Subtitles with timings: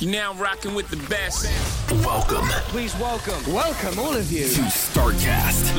[0.00, 1.48] You now rocking with the best.
[2.04, 4.46] Welcome Please welcome, welcome all of you.
[4.46, 5.72] to StarCast.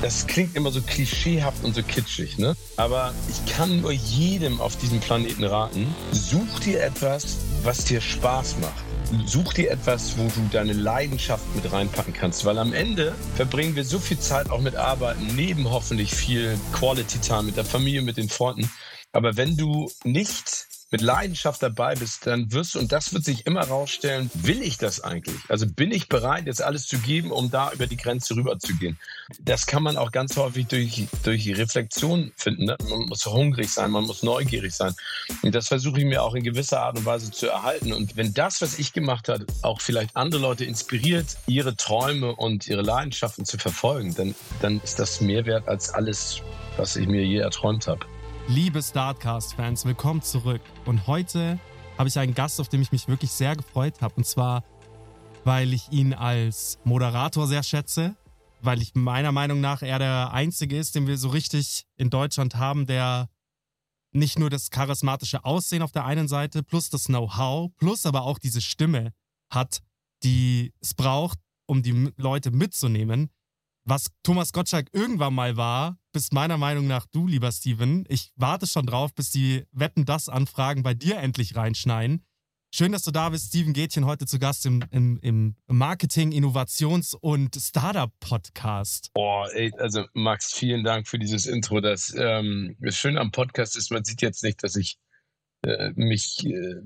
[0.00, 2.56] Das klingt immer so klischeehaft und so kitschig, ne?
[2.76, 8.56] Aber ich kann nur jedem auf diesem Planeten raten, such dir etwas, was dir Spaß
[8.60, 8.82] macht.
[9.26, 13.84] Such dir etwas, wo du deine Leidenschaft mit reinpacken kannst, weil am Ende verbringen wir
[13.84, 18.16] so viel Zeit auch mit Arbeiten, neben hoffentlich viel Quality Time mit der Familie, mit
[18.16, 18.68] den Freunden.
[19.12, 23.46] Aber wenn du nicht mit Leidenschaft dabei bist, dann wirst du, und das wird sich
[23.46, 25.40] immer rausstellen, will ich das eigentlich?
[25.48, 28.76] Also bin ich bereit, jetzt alles zu geben, um da über die Grenze rüber zu
[28.76, 28.98] gehen?
[29.40, 32.66] Das kann man auch ganz häufig durch, durch Reflexion finden.
[32.66, 32.76] Ne?
[32.88, 34.94] Man muss hungrig sein, man muss neugierig sein.
[35.42, 37.94] Und das versuche ich mir auch in gewisser Art und Weise zu erhalten.
[37.94, 42.68] Und wenn das, was ich gemacht habe, auch vielleicht andere Leute inspiriert, ihre Träume und
[42.68, 46.42] ihre Leidenschaften zu verfolgen, dann, dann ist das mehr wert als alles,
[46.76, 48.04] was ich mir je erträumt habe.
[48.54, 50.60] Liebe Startcast-Fans, willkommen zurück.
[50.84, 51.58] Und heute
[51.96, 54.14] habe ich einen Gast, auf den ich mich wirklich sehr gefreut habe.
[54.16, 54.62] Und zwar,
[55.42, 58.14] weil ich ihn als Moderator sehr schätze,
[58.60, 62.56] weil ich meiner Meinung nach er der Einzige ist, den wir so richtig in Deutschland
[62.56, 63.30] haben, der
[64.12, 68.38] nicht nur das charismatische Aussehen auf der einen Seite, plus das Know-how, plus aber auch
[68.38, 69.14] diese Stimme
[69.50, 69.80] hat,
[70.24, 73.30] die es braucht, um die Leute mitzunehmen.
[73.84, 78.04] Was Thomas Gottschalk irgendwann mal war, bist meiner Meinung nach du, lieber Steven.
[78.08, 82.24] Ich warte schon drauf, bis die Wetten das Anfragen bei dir endlich reinschneiden.
[82.72, 87.14] Schön, dass du da bist, Steven Gätchen, heute zu Gast im, im, im Marketing-, Innovations-
[87.14, 89.10] und Startup-Podcast.
[89.14, 91.80] Boah, ey, also Max, vielen Dank für dieses Intro.
[91.80, 94.96] Das, ähm, das Schöne am Podcast ist, man sieht jetzt nicht, dass ich
[95.62, 96.76] äh, mich, äh,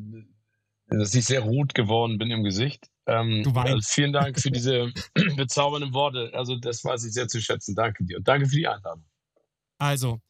[0.88, 2.90] dass ich sehr rot geworden bin im Gesicht.
[3.06, 3.72] Ähm, Du weinst.
[3.74, 4.92] also vielen Dank für diese
[5.36, 6.30] bezaubernden Worte.
[6.34, 7.74] Also das weiß ich sehr zu schätzen.
[7.74, 9.04] Danke dir und danke für die Einladung.
[9.78, 10.20] Also,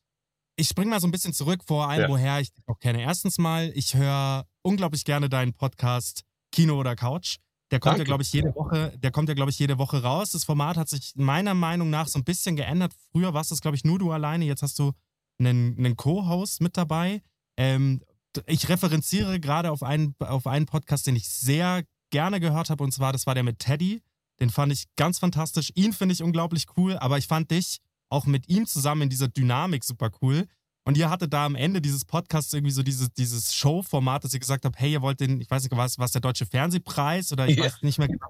[0.57, 2.09] ich spring mal so ein bisschen zurück vor allem, Ja.
[2.09, 3.03] woher ich dich auch kenne.
[3.03, 7.37] Erstens mal, ich höre unglaublich gerne deinen Podcast Kino oder Couch.
[7.71, 8.05] Der kommt ja, Danke.
[8.09, 10.31] glaube ich, jede Woche, der kommt ja, glaube ich, jede Woche raus.
[10.31, 12.93] Das Format hat sich meiner Meinung nach so ein bisschen geändert.
[13.13, 14.45] Früher warst es, glaube ich, nur du alleine.
[14.45, 14.93] Jetzt hast du
[15.39, 17.23] einen, einen Co-Host mit dabei.
[17.57, 18.03] Ähm,
[18.47, 22.93] ich referenziere gerade auf einen, auf einen Podcast, den ich sehr gerne gehört habe, und
[22.93, 24.03] zwar, das war der mit Teddy.
[24.41, 25.73] Den fand ich ganz fantastisch.
[25.75, 27.79] Ihn finde ich unglaublich cool, aber ich fand dich
[28.11, 30.47] auch mit ihm zusammen in dieser Dynamik super cool.
[30.85, 34.41] Und ihr hattet da am Ende dieses Podcasts irgendwie so dieses, dieses Show-Format, dass ihr
[34.41, 37.49] gesagt habt, hey, ihr wollt den, ich weiß nicht, was, was der Deutsche Fernsehpreis oder
[37.49, 37.65] ich Ja.
[37.65, 38.29] weiß nicht mehr genau,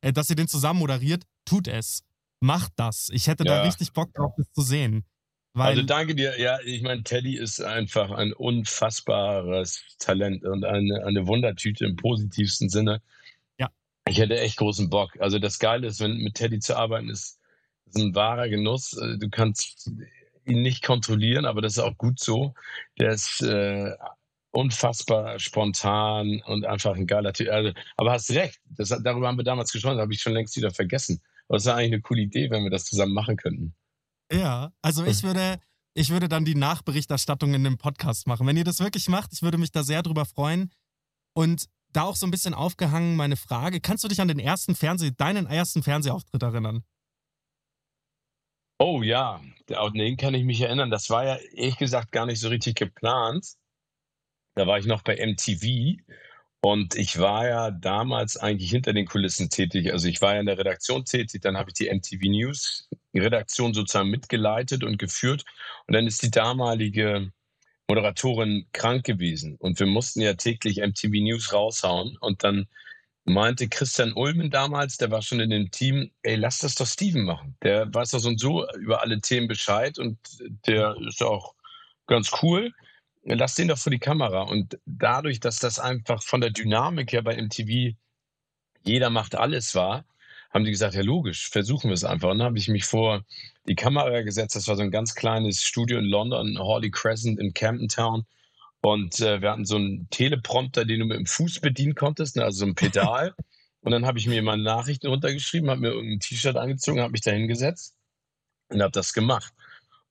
[0.00, 2.02] äh, dass ihr den zusammen moderiert, tut es.
[2.40, 3.10] Macht das.
[3.12, 3.62] Ich hätte da Ja.
[3.62, 5.04] richtig Bock drauf, das zu sehen.
[5.54, 6.38] Weil, also danke dir.
[6.40, 12.68] Ja, ich meine, Teddy ist einfach ein unfassbares Talent und eine, eine Wundertüte im positivsten
[12.68, 13.02] Sinne.
[14.08, 15.18] Ich hätte echt großen Bock.
[15.20, 17.38] Also das Geile ist, wenn mit Teddy zu arbeiten, ist,
[17.86, 18.94] ist ein wahrer Genuss.
[18.94, 19.90] Äh, Du kannst
[20.44, 22.54] ihn nicht kontrollieren, aber das ist auch gut so.
[22.98, 23.92] Der ist äh,
[24.50, 27.48] unfassbar spontan und einfach ein geiler Typ.
[27.48, 30.56] Also, aber hast recht, das, darüber haben wir damals gesprochen, das habe ich schon längst
[30.56, 31.20] wieder vergessen.
[31.48, 33.74] Aber es ist eigentlich eine coole Idee, wenn wir das zusammen machen könnten.
[34.32, 35.60] Ja, also ich würde,
[35.94, 38.46] ich würde dann die Nachberichterstattung in dem Podcast machen.
[38.46, 40.70] Wenn ihr das wirklich macht, ich würde mich da sehr drüber freuen.
[41.34, 44.74] Und da auch so ein bisschen aufgehangen meine Frage, kannst du dich an den ersten
[44.74, 46.84] Fernseh, deinen ersten Fernsehauftritt erinnern?
[48.80, 49.40] Oh ja,
[49.74, 50.90] an den kann ich mich erinnern.
[50.90, 53.54] Das war ja ehrlich gesagt gar nicht so richtig geplant.
[54.54, 56.00] Da war ich noch bei MTV
[56.60, 59.92] und ich war ja damals eigentlich hinter den Kulissen tätig.
[59.92, 63.74] Also ich war ja in der Redaktion tätig, dann habe ich die MTV News Redaktion
[63.74, 65.44] sozusagen mitgeleitet und geführt
[65.86, 67.32] und dann ist die damalige
[67.88, 72.66] Moderatorin krank gewesen und wir mussten ja täglich MTV News raushauen und dann
[73.24, 77.24] meinte Christian Ulmen damals, der war schon in dem Team, ey, lass das doch Steven
[77.24, 77.56] machen.
[77.62, 80.18] Der weiß doch so und so über alle Themen Bescheid und
[80.66, 81.54] der ist auch
[82.06, 82.72] ganz cool.
[83.24, 84.42] Lass den doch vor die Kamera.
[84.42, 87.94] Und dadurch, dass das einfach von der Dynamik her bei MTV
[88.84, 90.04] jeder macht alles war,
[90.50, 92.30] haben die gesagt, ja logisch, versuchen wir es einfach.
[92.30, 93.24] Und dann habe ich mich vor
[93.66, 94.56] die Kamera gesetzt.
[94.56, 98.24] Das war so ein ganz kleines Studio in London, Hawley Crescent in Camden Town.
[98.80, 102.44] Und äh, wir hatten so einen Teleprompter, den du mit dem Fuß bedienen konntest, ne,
[102.44, 103.34] also so ein Pedal.
[103.82, 107.22] und dann habe ich mir meine Nachrichten runtergeschrieben, habe mir irgendein T-Shirt angezogen, habe mich
[107.22, 107.94] da hingesetzt
[108.68, 109.52] und habe das gemacht.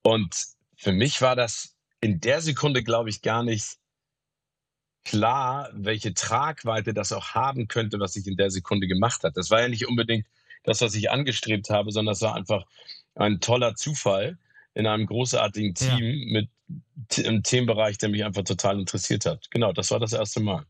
[0.03, 0.35] Und
[0.75, 3.77] für mich war das in der Sekunde, glaube ich, gar nicht
[5.03, 9.33] klar, welche Tragweite das auch haben könnte, was ich in der Sekunde gemacht habe.
[9.33, 10.27] Das war ja nicht unbedingt
[10.67, 12.65] das, was ich angestrebt habe, sondern es war einfach
[13.15, 14.37] ein toller Zufall
[14.73, 15.95] in einem großartigen Ja.
[15.95, 16.49] Team mit
[17.07, 19.49] t- einem Themenbereich, der mich einfach total interessiert hat.
[19.49, 20.65] Genau, das war das erste Mal.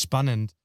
[0.00, 0.56] Spannend,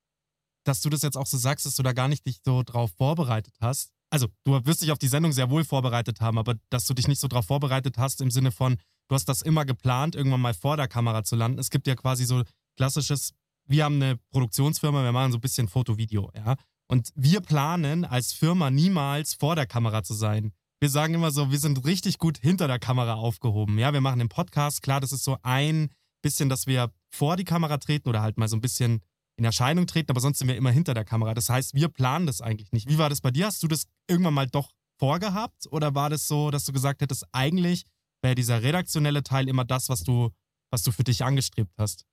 [0.65, 2.91] dass du das jetzt auch so sagst, dass du da gar nicht dich so drauf
[2.97, 3.91] vorbereitet hast.
[4.09, 7.07] Also, du wirst dich auf die Sendung sehr wohl vorbereitet haben, aber dass du dich
[7.07, 8.77] nicht so drauf vorbereitet hast im Sinne von,
[9.09, 11.59] du hast das immer geplant, irgendwann mal vor der Kamera zu landen.
[11.59, 12.43] Es gibt ja quasi so
[12.77, 13.33] klassisches
[13.67, 16.55] wir haben eine Produktionsfirma, wir machen so ein bisschen Foto-Video, ja.
[16.91, 20.51] Und wir planen als Firma niemals vor der Kamera zu sein.
[20.81, 23.79] Wir sagen immer so, wir sind richtig gut hinter der Kamera aufgehoben.
[23.79, 24.81] Ja, wir machen den Podcast.
[24.81, 25.89] Klar, das ist so ein
[26.21, 28.99] bisschen, dass wir vor die Kamera treten oder halt mal so ein bisschen
[29.37, 31.33] in Erscheinung treten, aber sonst sind wir immer hinter der Kamera.
[31.33, 32.89] Das heißt, wir planen das eigentlich nicht.
[32.89, 33.45] Wie war das bei dir?
[33.45, 37.25] Hast du das irgendwann mal doch vorgehabt oder war das so, dass du gesagt hättest,
[37.31, 37.85] eigentlich
[38.21, 40.31] wäre dieser redaktionelle Teil immer das, was du,
[40.71, 42.05] was du für dich angestrebt hast?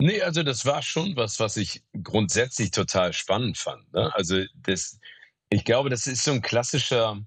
[0.00, 3.92] Nee, also das war schon was, was ich grundsätzlich total spannend fand.
[3.92, 4.12] Ne?
[4.14, 4.98] Also das,
[5.50, 7.20] ich glaube, das ist so ein klassischer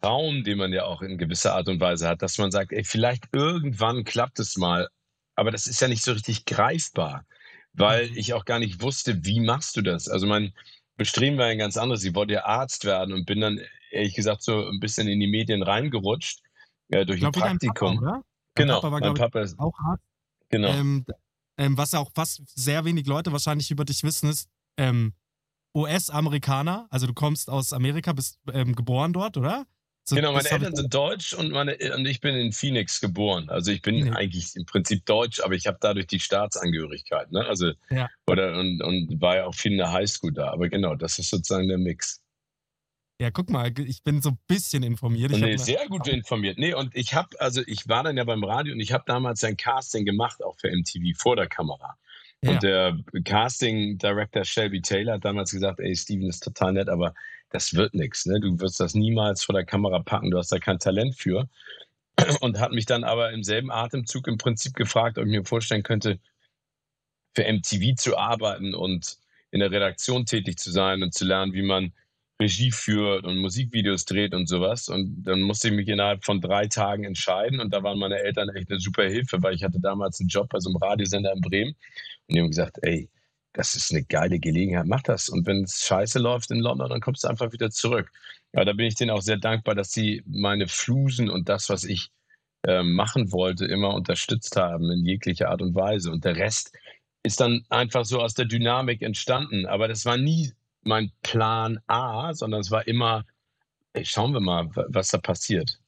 [0.00, 2.84] Traum, den man ja auch in gewisser Art und Weise hat, dass man sagt, ey,
[2.84, 4.88] vielleicht irgendwann klappt es mal,
[5.34, 7.24] aber das ist ja nicht so richtig greifbar,
[7.72, 8.16] weil mhm.
[8.18, 10.08] ich auch gar nicht wusste, wie machst du das?
[10.08, 10.52] Also mein
[10.96, 12.04] Bestreben war ein ganz anderes.
[12.04, 13.60] Ich wollte ja Arzt werden und bin dann
[13.90, 16.40] ehrlich gesagt so ein bisschen in die Medien reingerutscht
[16.90, 18.00] äh, durch glaub, ein Praktikum.
[18.00, 18.22] Papa,
[18.54, 20.04] genau, Papa war, mein Papa ist auch Arzt.
[20.50, 20.68] Genau.
[20.68, 21.06] Ähm,
[21.58, 25.14] ähm, was auch fast sehr wenig Leute wahrscheinlich über dich wissen, ist ähm,
[25.74, 26.86] US-Amerikaner.
[26.90, 29.66] Also du kommst aus Amerika, bist ähm, geboren dort, oder?
[30.06, 33.48] So, genau, meine Eltern sind deutsch und, meine, und ich bin in Phoenix geboren.
[33.48, 34.10] Also ich bin nee.
[34.10, 37.32] eigentlich im Prinzip deutsch, aber ich habe dadurch die Staatsangehörigkeit.
[37.32, 37.46] Ne?
[37.46, 38.10] Also, ja.
[38.26, 40.50] oder, und, und war ja auch viel in der Highschool da.
[40.50, 42.20] Aber genau, das ist sozusagen der Mix.
[43.20, 45.30] Ja, guck mal, ich bin so ein bisschen informiert.
[45.30, 46.58] Ich nee, sehr gut informiert.
[46.58, 49.44] Nee, und ich habe, also ich war dann ja beim Radio und ich habe damals
[49.44, 51.96] ein Casting gemacht, auch für MTV, vor der Kamera.
[52.42, 52.50] Ja.
[52.50, 57.14] Und der Casting Director Shelby Taylor hat damals gesagt, ey, Steven ist total nett, aber
[57.50, 58.26] das wird nichts.
[58.26, 58.40] Ne?
[58.40, 61.48] Du wirst das niemals vor der Kamera packen, du hast da kein Talent für.
[62.40, 65.82] Und hat mich dann aber im selben Atemzug im Prinzip gefragt, ob ich mir vorstellen
[65.82, 66.20] könnte,
[67.34, 69.18] für MTV zu arbeiten und
[69.50, 71.92] in der Redaktion tätig zu sein und zu lernen, wie man
[72.44, 74.88] Regie führt und Musikvideos dreht und sowas.
[74.88, 77.60] Und dann musste ich mich innerhalb von drei Tagen entscheiden.
[77.60, 80.48] Und da waren meine Eltern echt eine super Hilfe, weil ich hatte damals einen Job
[80.50, 81.74] bei so einem Radiosender in Bremen.
[82.28, 83.08] Und die haben gesagt, ey,
[83.54, 85.28] das ist eine geile Gelegenheit, mach das.
[85.28, 88.10] Und wenn es scheiße läuft in London, dann kommst du einfach wieder zurück.
[88.52, 91.84] Ja, da bin ich denen auch sehr dankbar, dass sie meine Flusen und das, was
[91.84, 92.10] ich
[92.66, 96.10] äh, machen wollte, immer unterstützt haben in jeglicher Art und Weise.
[96.10, 96.72] Und der Rest
[97.22, 99.66] ist dann einfach so aus der Dynamik entstanden.
[99.66, 100.52] Aber das war nie
[100.86, 103.24] mein Plan A, sondern es war immer,
[103.92, 105.80] ey, schauen wir mal, was da passiert.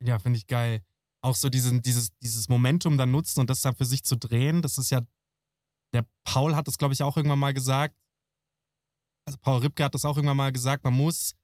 [0.00, 0.82] Ja, finde ich geil.
[1.22, 4.62] Auch so diesen, dieses, dieses Momentum dann nutzen und das dann für sich zu drehen,
[4.62, 5.00] das ist ja,
[5.92, 7.96] der Paul hat das, glaube ich, auch irgendwann mal gesagt.
[9.26, 11.34] Also Paul Ripke hat das auch irgendwann mal gesagt, man muss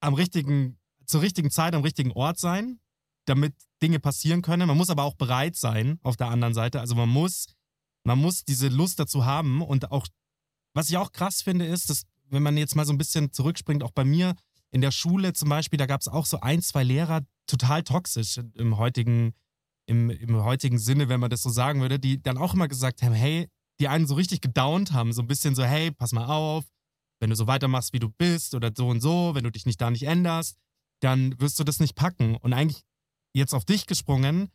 [0.00, 2.80] am richtigen, zur richtigen Zeit am richtigen Ort sein,
[3.26, 4.68] damit Dinge passieren können.
[4.68, 6.80] Man muss aber auch bereit sein auf der anderen Seite.
[6.80, 7.46] Also man muss,
[8.04, 10.06] man muss diese Lust dazu haben und auch
[10.74, 13.82] was ich auch krass finde, ist, dass, wenn man jetzt mal so ein bisschen zurückspringt,
[13.82, 14.34] auch bei mir
[14.70, 18.40] in der Schule zum Beispiel, da gab es auch so ein, zwei Lehrer, total toxisch
[18.54, 19.34] im heutigen,
[19.86, 23.02] im, im heutigen Sinne, wenn man das so sagen würde, die dann auch immer gesagt
[23.02, 23.48] haben, hey,
[23.80, 26.64] die einen so richtig gedownt haben, so ein bisschen so, hey, pass mal auf,
[27.20, 29.80] wenn du so weitermachst, wie du bist oder so und so, wenn du dich nicht
[29.80, 30.56] da nicht änderst,
[31.00, 32.36] dann wirst du das nicht packen.
[32.36, 32.82] Und eigentlich
[33.34, 34.50] jetzt auf dich gesprungen,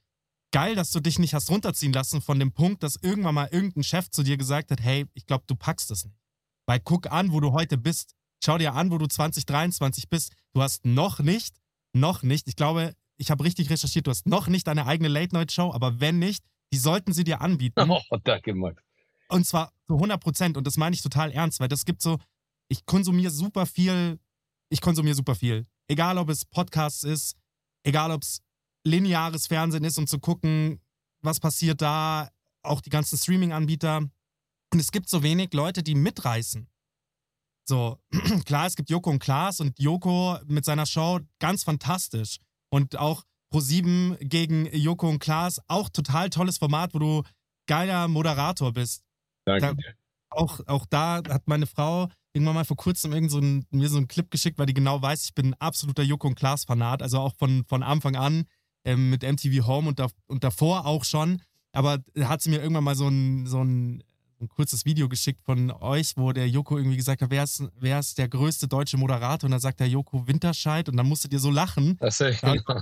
[0.51, 3.83] geil, dass du dich nicht hast runterziehen lassen von dem Punkt, dass irgendwann mal irgendein
[3.83, 6.17] Chef zu dir gesagt hat, hey, ich glaube, du packst das nicht.
[6.65, 8.15] Weil guck an, wo du heute bist.
[8.43, 10.33] Schau dir an, wo du 2023 bist.
[10.53, 11.55] Du hast noch nicht,
[11.93, 15.73] noch nicht, ich glaube, ich habe richtig recherchiert, du hast noch nicht deine eigene Late-Night-Show,
[15.73, 17.79] aber wenn nicht, die sollten sie dir anbieten.
[17.89, 18.81] Oh, danke, Max.
[19.29, 20.57] Und zwar zu 100 Prozent.
[20.57, 22.19] Und das meine ich total ernst, weil das gibt so,
[22.69, 24.19] ich konsumiere super viel,
[24.69, 25.65] ich konsumiere super viel.
[25.87, 27.35] Egal, ob es Podcasts ist,
[27.83, 28.41] egal, ob es
[28.87, 30.81] lineares Fernsehen ist, um zu gucken,
[31.21, 32.29] was passiert da,
[32.63, 33.97] auch die ganzen Streaming-Anbieter.
[33.97, 36.67] Und es gibt so wenig Leute, die mitreißen.
[37.67, 37.99] So,
[38.45, 42.37] klar, es gibt Joko und Klaas und Joko mit seiner Show ganz fantastisch.
[42.69, 47.23] Und auch Pro7 gegen Joko und Klaas, auch total tolles Format, wo du
[47.67, 49.03] geiler Moderator bist.
[49.45, 49.93] Danke da, dir.
[50.29, 53.97] Auch, auch da hat meine Frau irgendwann mal vor kurzem irgend so ein, mir so
[53.97, 57.01] einen Clip geschickt, weil die genau weiß, ich bin ein absoluter Joko und Klaas-Fanat.
[57.01, 58.45] Also auch von, von Anfang an
[58.87, 61.41] ähm, mit MTV Home und, da, und davor auch schon.
[61.73, 64.03] Aber hat sie mir irgendwann mal so ein, so ein,
[64.39, 67.99] ein kurzes Video geschickt von euch, wo der Joko irgendwie gesagt hat, wer ist, wer
[67.99, 69.47] ist der größte deutsche Moderator?
[69.47, 71.97] Und dann sagt der Joko Winterscheid und dann musstet ihr so lachen.
[71.99, 72.81] Das ist ja, genau.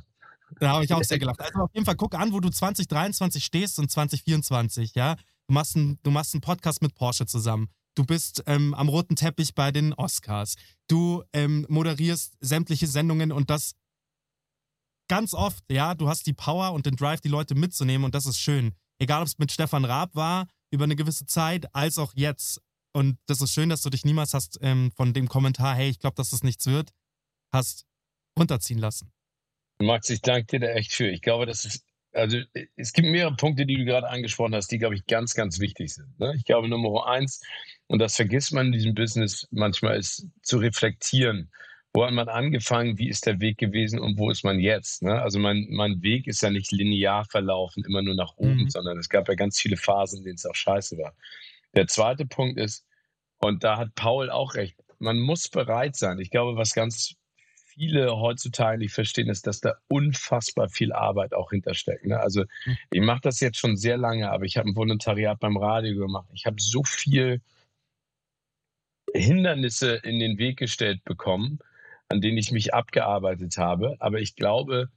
[0.60, 1.42] Da habe ich auch sehr gelacht.
[1.42, 5.16] Also auf jeden Fall guck an, wo du 2023 stehst und 2024, ja.
[5.48, 7.70] Du machst, ein, du machst einen Podcast mit Porsche zusammen.
[7.96, 10.56] Du bist ähm, am roten Teppich bei den Oscars.
[10.88, 13.74] Du ähm, moderierst sämtliche Sendungen und das
[15.08, 18.26] ganz oft, ja, du hast die Power und den Drive, die Leute mitzunehmen und das
[18.26, 18.74] ist schön.
[19.00, 22.62] Egal, ob es mit Stefan Raab war über eine gewisse Zeit, als auch jetzt.
[22.94, 26.00] Und das ist schön, dass du dich niemals hast ähm, von dem Kommentar, hey, ich
[26.00, 26.92] glaube, dass das nichts wird,
[27.52, 27.86] hast
[28.38, 29.12] runterziehen lassen.
[29.80, 31.10] Max, ich danke dir da echt für.
[31.10, 31.84] Ich glaube, das ist
[32.16, 32.38] also
[32.76, 35.94] es gibt mehrere Punkte, die du gerade angesprochen hast, die, glaube ich, ganz, ganz wichtig
[35.94, 36.18] sind.
[36.20, 36.34] Ne?
[36.38, 37.42] Ich glaube, Nummer eins,
[37.88, 41.52] und das vergisst man in diesem Business manchmal, ist zu reflektieren.
[41.96, 42.98] Wo hat man angefangen?
[42.98, 45.02] Wie ist der Weg gewesen und wo ist man jetzt?
[45.02, 45.22] Ne?
[45.22, 48.70] Also mein, mein Weg ist ja nicht linear verlaufen, immer nur nach oben, mhm.
[48.70, 51.16] sondern es gab ja ganz viele Phasen, in denen es auch scheiße war.
[51.74, 52.86] Der zweite Punkt ist,
[53.38, 56.20] und da hat Paul auch recht, man muss bereit sein.
[56.20, 57.16] Ich glaube, was ganz
[57.64, 62.06] viele heutzutage nicht verstehen, ist, dass da unfassbar viel Arbeit auch hintersteckt.
[62.06, 62.20] Ne?
[62.20, 62.78] Also hm.
[62.92, 66.28] ich mache das jetzt schon sehr lange, aber ich habe ein Volontariat beim Radio gemacht.
[66.34, 67.42] Ich habe so viel
[69.14, 71.60] Hindernisse in den Weg gestellt bekommen,
[72.10, 73.96] an denen ich mich abgearbeitet habe.
[74.00, 74.90] Aber ich glaube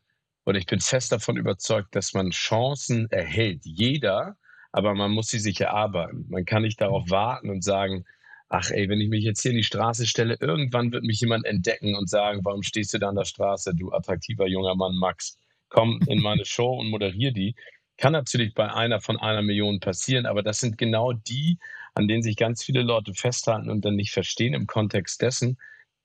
[0.45, 3.61] oder ich bin fest davon überzeugt, dass man Chancen erhält.
[3.65, 4.37] Jeder,
[4.73, 6.25] aber man muss sie sich erarbeiten.
[6.29, 8.05] Man kann nicht darauf warten und sagen,
[8.49, 11.45] ach ey, wenn ich mich jetzt hier in die Straße stelle, irgendwann wird mich jemand
[11.45, 15.37] entdecken und sagen, warum stehst du da an der Straße, du attraktiver junger Mann Max?
[15.69, 17.55] Komm in meine Show und moderier die.
[17.99, 21.59] Kann natürlich bei einer von einer Million passieren, aber das sind genau die,
[21.95, 25.59] an denen sich ganz viele Leute festhalten und dann nicht verstehen im Kontext dessen,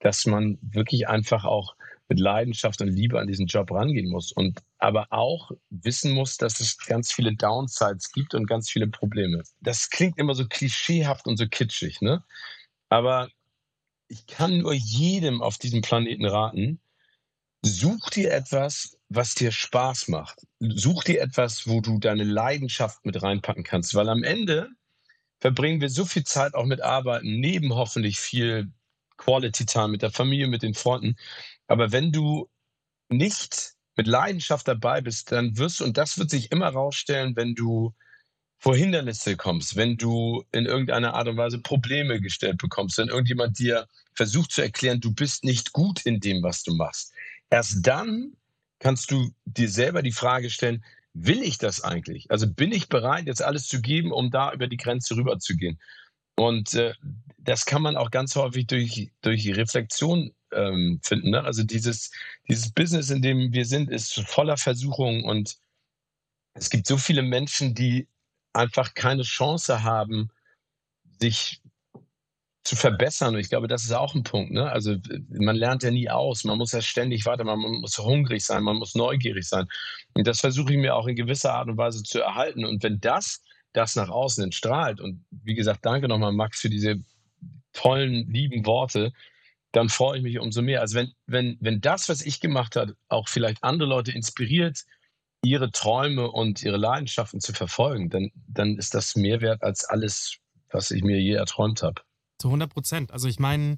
[0.04, 1.76] dass man wirklich einfach auch
[2.10, 6.60] mit Leidenschaft und Liebe an diesen Job rangehen muss und aber auch wissen muss, dass
[6.60, 9.44] es ganz viele Downsides gibt und ganz viele Probleme.
[9.62, 12.22] Das klingt immer so klischeehaft und so kitschig, ne?
[12.90, 13.30] Aber
[14.10, 16.82] ich kann nur jedem auf diesem Planeten raten,
[17.62, 20.46] such dir etwas, was dir Spaß macht.
[20.60, 24.68] Such dir etwas, wo du deine Leidenschaft mit reinpacken kannst, weil am Ende
[25.40, 28.70] verbringen wir so viel Zeit auch mit Arbeiten, neben hoffentlich viel
[29.18, 31.16] Quality Time mit der Familie, mit den Freunden,
[31.68, 32.50] aber wenn du
[33.10, 37.56] nicht mit Leidenschaft dabei bist, dann wirst du, und das wird sich immer rausstellen, wenn
[37.56, 37.94] du
[38.58, 43.60] vor Hindernisse kommst, wenn du in irgendeiner Art und Weise Probleme gestellt bekommst, wenn irgendjemand
[43.60, 47.14] dir versucht zu erklären, du bist nicht gut in dem, was du machst.
[47.50, 48.32] Erst dann
[48.80, 52.32] kannst du dir selber die Frage stellen, will ich das eigentlich?
[52.32, 55.56] Also bin ich bereit, jetzt alles zu geben, um da über die Grenze rüber zu
[55.56, 55.80] gehen?
[56.36, 56.94] Und äh,
[57.38, 61.32] das kann man auch ganz häufig durch, durch Reflexion ähm, finden.
[61.32, 61.44] Ne?
[61.44, 62.12] Also dieses,
[62.48, 65.58] dieses Business, in dem wir sind, ist voller Versuchungen und
[66.56, 68.08] es gibt so viele Menschen, die
[68.54, 70.30] einfach keine Chance haben,
[71.20, 71.62] sich
[72.64, 73.34] zu verbessern.
[73.34, 74.52] Und ich glaube, das ist auch ein Punkt.
[74.52, 74.72] Ne?
[74.72, 74.96] Also
[75.30, 76.44] man lernt ja nie aus.
[76.44, 79.68] Man muss ja ständig weiter, man muss hungrig sein, man muss neugierig sein.
[80.14, 82.64] Und das versuche ich mir auch in gewisser Art und Weise zu erhalten.
[82.66, 83.42] Und wenn das
[83.74, 87.00] das nach außen entstrahlt, und wie gesagt, danke nochmal, Max, für diese
[87.74, 89.12] tollen, lieben Worte,
[89.72, 90.82] dann freue ich mich umso mehr.
[90.82, 94.84] Also wenn, wenn, wenn das, was ich gemacht habe, auch vielleicht andere Leute inspiriert,
[95.44, 100.38] ihre Träume und ihre Leidenschaften zu verfolgen, dann, dann ist das mehr wert als alles,
[100.70, 102.02] was ich mir je erträumt habe.
[102.40, 103.12] Zu 100 Prozent.
[103.12, 103.78] Also ich meine,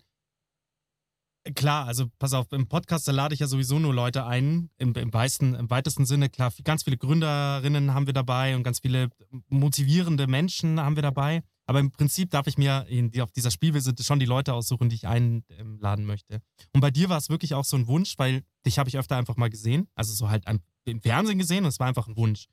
[1.54, 4.94] klar, also pass auf, im Podcast, da lade ich ja sowieso nur Leute ein, im,
[4.94, 9.10] im, weitesten, im weitesten Sinne, klar, ganz viele Gründerinnen haben wir dabei und ganz viele
[9.50, 11.44] motivierende Menschen haben wir dabei.
[11.68, 14.96] Aber im Prinzip darf ich mir die auf dieser Spielwiese schon die Leute aussuchen, die
[14.96, 16.42] ich einladen möchte.
[16.74, 19.18] Und bei dir war es wirklich auch so ein Wunsch, weil dich habe ich öfter
[19.18, 20.46] einfach mal gesehen, also so halt
[20.86, 22.48] im Fernsehen gesehen und es war einfach ein Wunsch.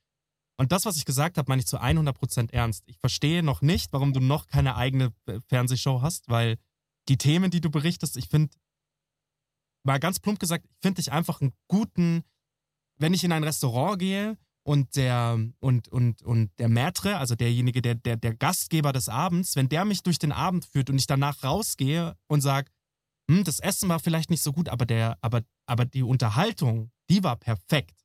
[0.59, 2.85] Und das, was ich gesagt habe, meine ich zu 100% ernst.
[2.87, 5.13] Ich verstehe noch nicht, warum du noch keine eigene
[5.49, 6.57] Fernsehshow hast, weil
[7.09, 8.55] die Themen, die du berichtest, ich finde,
[9.85, 12.25] mal ganz plump gesagt, ich finde dich einfach einen guten,
[12.99, 17.83] wenn ich in ein Restaurant gehe und der und und und der Maitre, also derjenige,
[17.83, 21.07] der der der Gastgeber des Abends, wenn der mich durch den Abend führt und ich
[21.07, 22.71] danach rausgehe und sage,
[23.31, 27.25] hm, das Essen war vielleicht nicht so gut, aber der aber aber die Unterhaltung, die
[27.25, 28.05] war perfekt.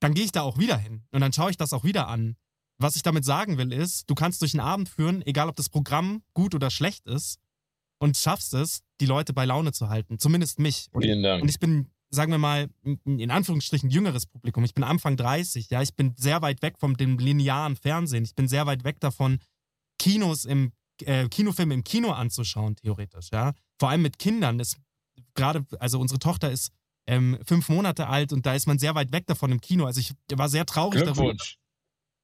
[0.00, 2.36] Dann gehe ich da auch wieder hin und dann schaue ich das auch wieder an.
[2.78, 5.68] Was ich damit sagen will ist, du kannst durch den Abend führen, egal ob das
[5.68, 7.38] Programm gut oder schlecht ist
[8.02, 10.88] und schaffst es, die Leute bei Laune zu halten, zumindest mich.
[10.90, 11.42] Und, Vielen Dank.
[11.42, 12.68] Und ich bin sagen wir mal,
[13.06, 14.64] in Anführungsstrichen jüngeres Publikum.
[14.64, 18.24] Ich bin Anfang 30, ja, ich bin sehr weit weg vom dem linearen Fernsehen.
[18.24, 19.38] Ich bin sehr weit weg davon,
[19.98, 23.54] Kinos im äh, Kinofilm im Kino anzuschauen, theoretisch, ja.
[23.78, 24.58] Vor allem mit Kindern.
[24.58, 24.76] Das
[25.34, 26.70] gerade, also unsere Tochter ist
[27.06, 29.86] ähm, fünf Monate alt und da ist man sehr weit weg davon im Kino.
[29.86, 31.34] Also ich war sehr traurig darüber.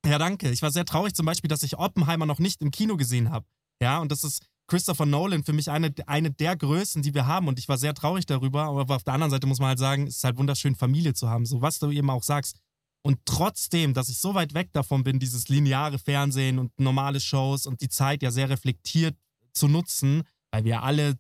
[0.05, 0.51] Ja, danke.
[0.51, 3.47] Ich war sehr traurig zum Beispiel, dass ich Oppenheimer noch nicht im Kino gesehen habe.
[3.81, 7.49] Ja, und das ist Christopher Nolan für mich eine, eine der Größen, die wir haben.
[7.49, 8.65] Und ich war sehr traurig darüber.
[8.65, 11.29] Aber auf der anderen Seite muss man halt sagen, es ist halt wunderschön, Familie zu
[11.29, 11.47] haben.
[11.47, 12.61] So was du eben auch sagst.
[13.03, 17.67] Und trotzdem, dass ich so weit weg davon bin, dieses lineare Fernsehen und normale Shows
[17.67, 19.17] und die Zeit ja sehr reflektiert
[19.53, 21.19] zu nutzen, weil wir alle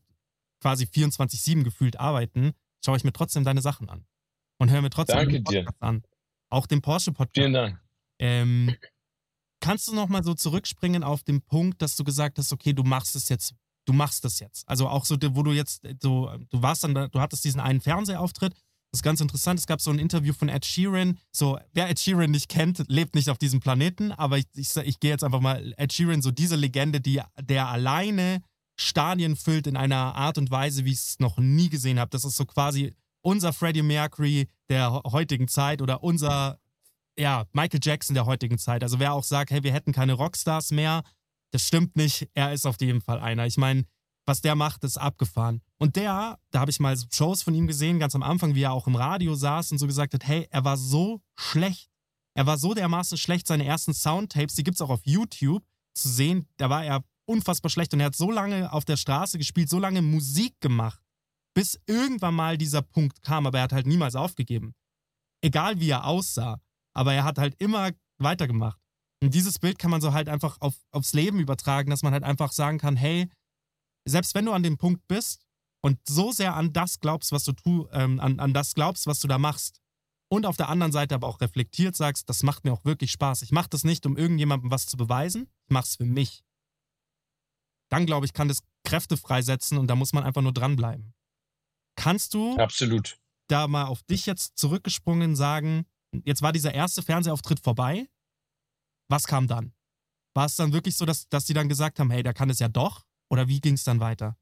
[0.60, 2.52] quasi 24-7 gefühlt arbeiten,
[2.84, 4.04] schaue ich mir trotzdem deine Sachen an.
[4.58, 5.86] Und höre mir trotzdem Danke den Podcast dir.
[5.86, 6.02] an.
[6.50, 7.34] Auch den Porsche-Podcast.
[7.34, 7.80] Vielen Dank.
[8.18, 8.74] Ähm,
[9.60, 12.84] Kannst du noch mal so zurückspringen auf den Punkt, dass du gesagt hast, okay, du
[12.84, 13.54] machst es jetzt,
[13.86, 14.68] du machst das jetzt.
[14.68, 18.52] Also auch so, wo du jetzt so, du warst dann, du hattest diesen einen Fernsehauftritt,
[18.52, 18.62] das
[18.92, 19.60] Das ist ganz interessant.
[19.60, 21.18] Es gab so ein Interview von Ed Sheeran.
[21.30, 24.12] So, wer Ed Sheeran nicht kennt, lebt nicht auf diesem Planeten.
[24.12, 27.68] Aber ich, ich, ich gehe jetzt einfach mal Ed Sheeran, so diese Legende, die, der
[27.68, 28.42] alleine
[28.80, 32.10] Stadien füllt in einer Art und Weise, wie ich es noch nie gesehen habe.
[32.10, 36.58] Das ist so quasi unser Freddie Mercury der heutigen Zeit oder unser
[37.18, 38.82] ja, Michael Jackson der heutigen Zeit.
[38.82, 41.02] Also wer auch sagt, hey, wir hätten keine Rockstars mehr,
[41.50, 42.28] das stimmt nicht.
[42.34, 43.46] Er ist auf jeden Fall einer.
[43.46, 43.84] Ich meine,
[44.26, 45.62] was der macht, ist abgefahren.
[45.78, 48.72] Und der, da habe ich mal Shows von ihm gesehen, ganz am Anfang, wie er
[48.72, 51.90] auch im Radio saß und so gesagt hat, hey, er war so schlecht.
[52.34, 56.08] Er war so dermaßen schlecht, seine ersten Soundtapes, die gibt es auch auf YouTube zu
[56.08, 59.68] sehen, da war er unfassbar schlecht und er hat so lange auf der Straße gespielt,
[59.68, 61.02] so lange Musik gemacht,
[61.54, 64.74] bis irgendwann mal dieser Punkt kam, aber er hat halt niemals aufgegeben.
[65.42, 66.60] Egal wie er aussah,
[66.98, 68.80] aber er hat halt immer weitergemacht.
[69.22, 72.24] Und dieses Bild kann man so halt einfach auf, aufs Leben übertragen, dass man halt
[72.24, 73.30] einfach sagen kann, hey,
[74.04, 75.46] selbst wenn du an dem Punkt bist
[75.80, 79.20] und so sehr an das glaubst, was du tu, ähm, an, an das glaubst, was
[79.20, 79.80] du da machst,
[80.30, 83.40] und auf der anderen Seite aber auch reflektiert sagst, das macht mir auch wirklich Spaß.
[83.40, 86.42] Ich mache das nicht, um irgendjemandem was zu beweisen, ich mache es für mich.
[87.90, 91.14] Dann glaube ich, kann das Kräfte freisetzen und da muss man einfach nur dranbleiben.
[91.96, 93.18] Kannst du Absolut.
[93.48, 95.86] da mal auf dich jetzt zurückgesprungen sagen,
[96.24, 98.08] jetzt war dieser erste Fernsehauftritt vorbei.
[99.08, 99.72] Was kam dann?
[100.34, 102.58] War es dann wirklich so, dass, dass die dann gesagt haben, hey, der kann es
[102.58, 103.04] ja doch?
[103.30, 104.36] Oder wie ging es dann weiter?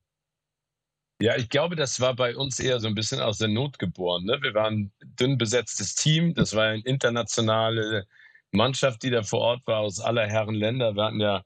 [1.21, 4.25] Ja, ich glaube, das war bei uns eher so ein bisschen aus der Not geboren.
[4.25, 4.39] Ne?
[4.43, 6.35] Wir waren ein dünn besetztes Team.
[6.35, 8.07] Das war eine internationale
[8.51, 10.95] Mannschaft, die da vor Ort war, aus aller Herren Länder.
[10.95, 11.43] Wir hatten ja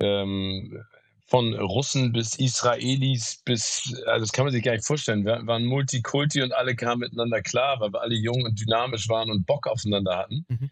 [0.00, 0.84] ähm,
[1.26, 5.24] von Russen bis Israelis bis, also das kann man sich gar nicht vorstellen.
[5.24, 9.30] Wir waren Multikulti und alle kamen miteinander klar, weil wir alle jung und dynamisch waren
[9.30, 10.46] und Bock aufeinander hatten.
[10.48, 10.70] Mhm.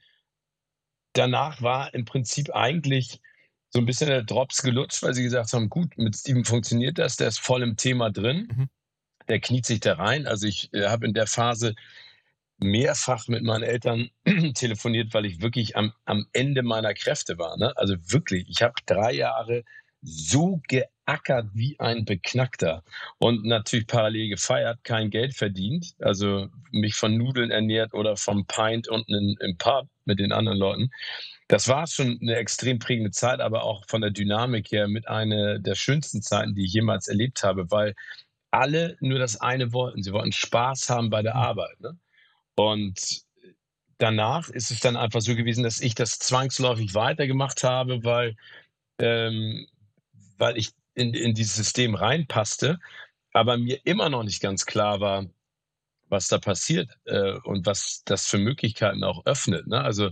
[1.12, 3.20] Danach war im Prinzip eigentlich
[3.70, 7.16] so ein bisschen der Drops gelutscht, weil sie gesagt haben, gut, mit Steven funktioniert das,
[7.16, 8.68] der ist voll im Thema drin, mhm.
[9.28, 10.28] der kniet sich da rein.
[10.28, 11.74] Also ich äh, habe in der Phase
[12.58, 14.10] mehrfach mit meinen Eltern
[14.54, 17.56] telefoniert, weil ich wirklich am, am Ende meiner Kräfte war.
[17.56, 17.76] Ne?
[17.76, 19.64] Also wirklich, ich habe drei Jahre
[20.04, 22.84] so geackert wie ein Beknackter
[23.18, 28.88] und natürlich parallel gefeiert, kein Geld verdient, also mich von Nudeln ernährt oder vom Pint
[28.88, 30.90] unten in, im Pub mit den anderen Leuten.
[31.48, 35.58] Das war schon eine extrem prägende Zeit, aber auch von der Dynamik her mit einer
[35.58, 37.94] der schönsten Zeiten, die ich jemals erlebt habe, weil
[38.50, 40.02] alle nur das eine wollten.
[40.02, 41.80] Sie wollten Spaß haben bei der Arbeit.
[41.80, 41.98] Ne?
[42.56, 43.22] Und
[43.98, 48.36] danach ist es dann einfach so gewesen, dass ich das zwangsläufig weitergemacht habe, weil
[48.98, 49.66] ähm,
[50.38, 52.78] weil ich in, in dieses System reinpasste,
[53.32, 55.26] aber mir immer noch nicht ganz klar war,
[56.08, 59.66] was da passiert äh, und was das für Möglichkeiten auch öffnet.
[59.66, 59.80] Ne?
[59.80, 60.10] Also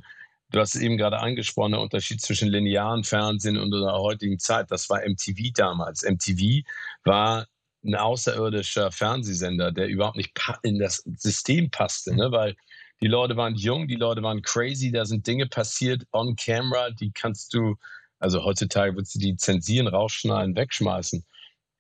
[0.51, 4.71] du hast eben gerade angesprochen, der Unterschied zwischen linearen Fernsehen und der heutigen Zeit.
[4.71, 6.03] Das war MTV damals.
[6.03, 6.67] MTV
[7.05, 7.47] war
[7.85, 10.33] ein außerirdischer Fernsehsender, der überhaupt nicht
[10.63, 12.31] in das System passte, ne?
[12.31, 12.57] weil
[13.01, 17.11] die Leute waren jung, die Leute waren crazy, da sind Dinge passiert on camera, die
[17.11, 17.77] kannst du
[18.23, 21.25] also heutzutage würdest du die zensieren, rausschneiden, wegschmeißen.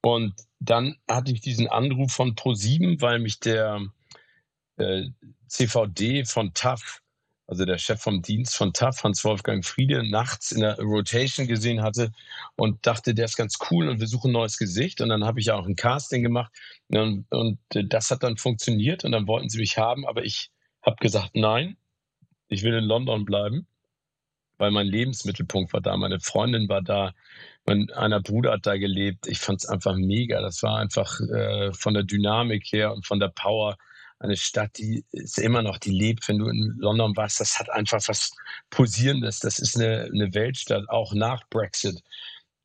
[0.02, 3.81] Und dann hatte ich diesen Anruf von Pro7, weil mich der
[4.76, 5.05] äh,
[5.46, 7.00] CVD von TAF,
[7.46, 12.12] also der Chef vom Dienst von TAF, Hans-Wolfgang Friede, nachts in der Rotation gesehen hatte
[12.57, 15.00] und dachte, der ist ganz cool und wir suchen ein neues Gesicht.
[15.00, 16.52] Und dann habe ich auch ein Casting gemacht
[16.88, 20.50] und, und das hat dann funktioniert und dann wollten sie mich haben, aber ich
[20.85, 21.76] habe gesagt, nein,
[22.48, 23.68] ich will in London bleiben
[24.62, 27.14] weil mein Lebensmittelpunkt war da, meine Freundin war da,
[27.66, 29.27] mein einer Bruder hat da gelebt.
[29.27, 30.40] Ich fand es einfach mega.
[30.40, 33.77] Das war einfach äh, von der Dynamik her und von der Power
[34.20, 37.40] eine Stadt, die ist immer noch, die lebt, wenn du in London warst.
[37.40, 38.31] Das hat einfach was
[38.70, 39.40] Posierendes.
[39.40, 42.01] Das ist eine, eine Weltstadt, auch nach Brexit.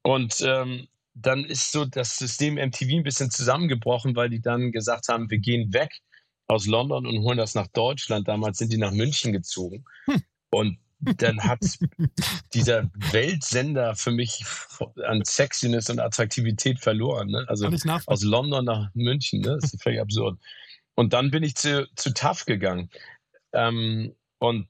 [0.04, 5.08] Und ähm, dann ist so das System MTV ein bisschen zusammengebrochen, weil die dann gesagt
[5.08, 5.90] haben, wir gehen weg
[6.46, 8.28] aus London und holen das nach Deutschland.
[8.28, 9.84] Damals sind die nach München gezogen.
[10.06, 10.22] Hm.
[10.52, 11.60] Und dann hat
[12.54, 14.44] dieser Weltsender für mich
[15.06, 17.30] an Sexiness und Attraktivität verloren.
[17.30, 17.46] Ne?
[17.48, 17.70] Also
[18.06, 19.58] aus London nach München, ne?
[19.62, 20.40] das ist völlig absurd.
[20.96, 22.90] Und dann bin ich zu, zu TAF gegangen.
[23.54, 24.68] Ähm, und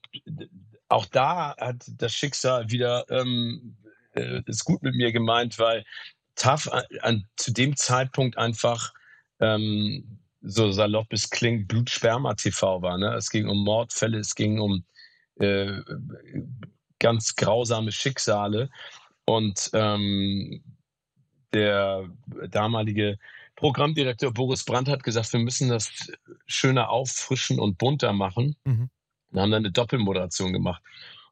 [0.89, 3.77] auch da hat das Schicksal wieder ähm,
[4.13, 5.85] äh, ist gut mit mir gemeint, weil
[6.35, 8.93] TAF an, an, zu dem Zeitpunkt einfach
[9.39, 12.97] ähm, so salopp es klingt, Blutsperma-TV war.
[12.97, 13.13] Ne?
[13.15, 14.85] Es ging um Mordfälle, es ging um
[15.39, 15.81] äh,
[16.99, 18.69] ganz grausame Schicksale.
[19.25, 20.63] Und ähm,
[21.53, 22.09] der
[22.49, 23.17] damalige
[23.55, 25.89] Programmdirektor Boris Brandt hat gesagt, wir müssen das
[26.45, 28.55] schöner auffrischen und bunter machen.
[28.63, 28.89] Mhm.
[29.31, 30.81] Wir haben dann eine Doppelmoderation gemacht.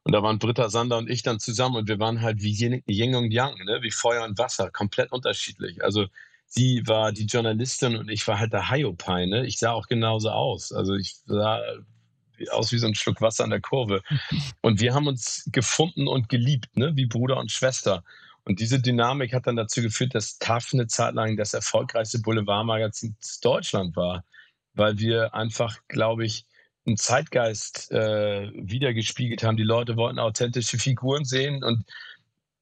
[0.02, 3.14] Und da waren Britta Sander und ich dann zusammen und wir waren halt wie Yin
[3.14, 3.78] und Yang, ne?
[3.82, 5.82] wie Feuer und Wasser, komplett unterschiedlich.
[5.82, 6.06] Also
[6.56, 9.44] die war die Journalistin und ich war halt der Hiopai, ne?
[9.46, 10.72] Ich sah auch genauso aus.
[10.72, 11.60] Also ich sah
[12.50, 14.02] aus wie so ein Schluck Wasser an der Kurve.
[14.60, 16.92] Und wir haben uns gefunden und geliebt, ne?
[16.96, 18.02] wie Bruder und Schwester.
[18.44, 23.16] Und diese Dynamik hat dann dazu geführt, dass TAF eine Zeit lang das erfolgreichste Boulevardmagazin
[23.42, 24.24] Deutschland war,
[24.74, 26.46] weil wir einfach, glaube ich,
[26.86, 29.56] einen Zeitgeist äh, wiedergespiegelt haben.
[29.56, 31.84] Die Leute wollten authentische Figuren sehen und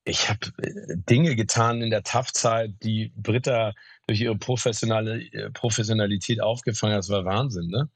[0.05, 3.75] ich habe äh, Dinge getan in der TAF-Zeit, die Britta
[4.07, 7.01] durch ihre professionelle äh, Professionalität aufgefangen hat.
[7.01, 7.69] Das war Wahnsinn.
[7.69, 7.89] Ne?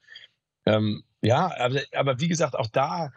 [0.69, 3.11] Ähm, ja, aber, aber wie gesagt, auch da,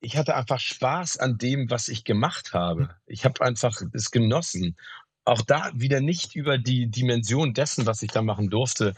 [0.00, 2.94] ich hatte einfach Spaß an dem, was ich gemacht habe.
[3.06, 4.76] Ich habe einfach es genossen.
[5.24, 8.94] Auch da wieder nicht über die Dimension dessen, was ich da machen durfte,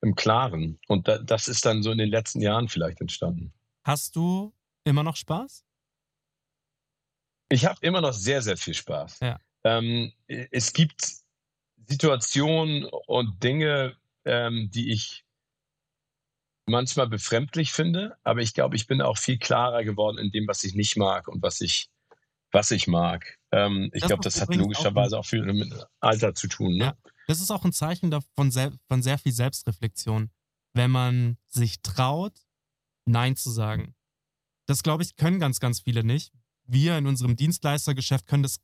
[0.00, 0.78] im Klaren.
[0.88, 3.52] Und da, das ist dann so in den letzten Jahren vielleicht entstanden.
[3.82, 5.64] Hast du immer noch Spaß?
[7.48, 9.20] Ich habe immer noch sehr, sehr viel Spaß.
[9.20, 9.38] Ja.
[9.64, 11.06] Ähm, es gibt
[11.88, 15.25] Situationen und Dinge, ähm, die ich
[16.66, 20.64] manchmal befremdlich finde, aber ich glaube, ich bin auch viel klarer geworden in dem, was
[20.64, 21.88] ich nicht mag und was ich,
[22.50, 23.38] was ich mag.
[23.52, 26.76] Ähm, ich glaube, das hat logischerweise auch, auch, viel mit Alter zu tun.
[26.76, 26.84] Ne?
[26.84, 26.96] Ja,
[27.28, 30.30] das ist auch ein Zeichen von, von sehr viel Selbstreflexion,
[30.74, 32.34] wenn man sich traut,
[33.06, 33.94] Nein zu sagen.
[34.66, 36.32] Das, glaube ich, können ganz, ganz viele nicht.
[36.64, 38.58] Wir in unserem Dienstleistergeschäft können das,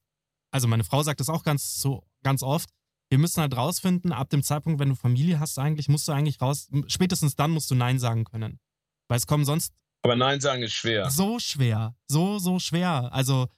[0.50, 2.68] also meine Frau sagt das auch ganz so ganz oft,
[3.12, 6.40] wir müssen halt rausfinden, ab dem Zeitpunkt, wenn du Familie hast, eigentlich, musst du eigentlich
[6.40, 8.58] raus, spätestens dann musst du Nein sagen können.
[9.06, 9.74] Weil es kommen sonst.
[10.00, 11.10] Aber Nein sagen ist schwer.
[11.10, 11.94] So schwer.
[12.08, 13.12] So, so schwer.
[13.12, 13.48] Also,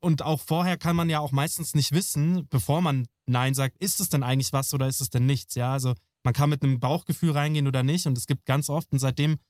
[0.00, 3.98] und auch vorher kann man ja auch meistens nicht wissen, bevor man Nein sagt, ist
[3.98, 5.56] es denn eigentlich was oder ist es denn nichts?
[5.56, 8.06] Ja, also man kann mit einem Bauchgefühl reingehen oder nicht.
[8.06, 9.40] Und es gibt ganz oft, und seitdem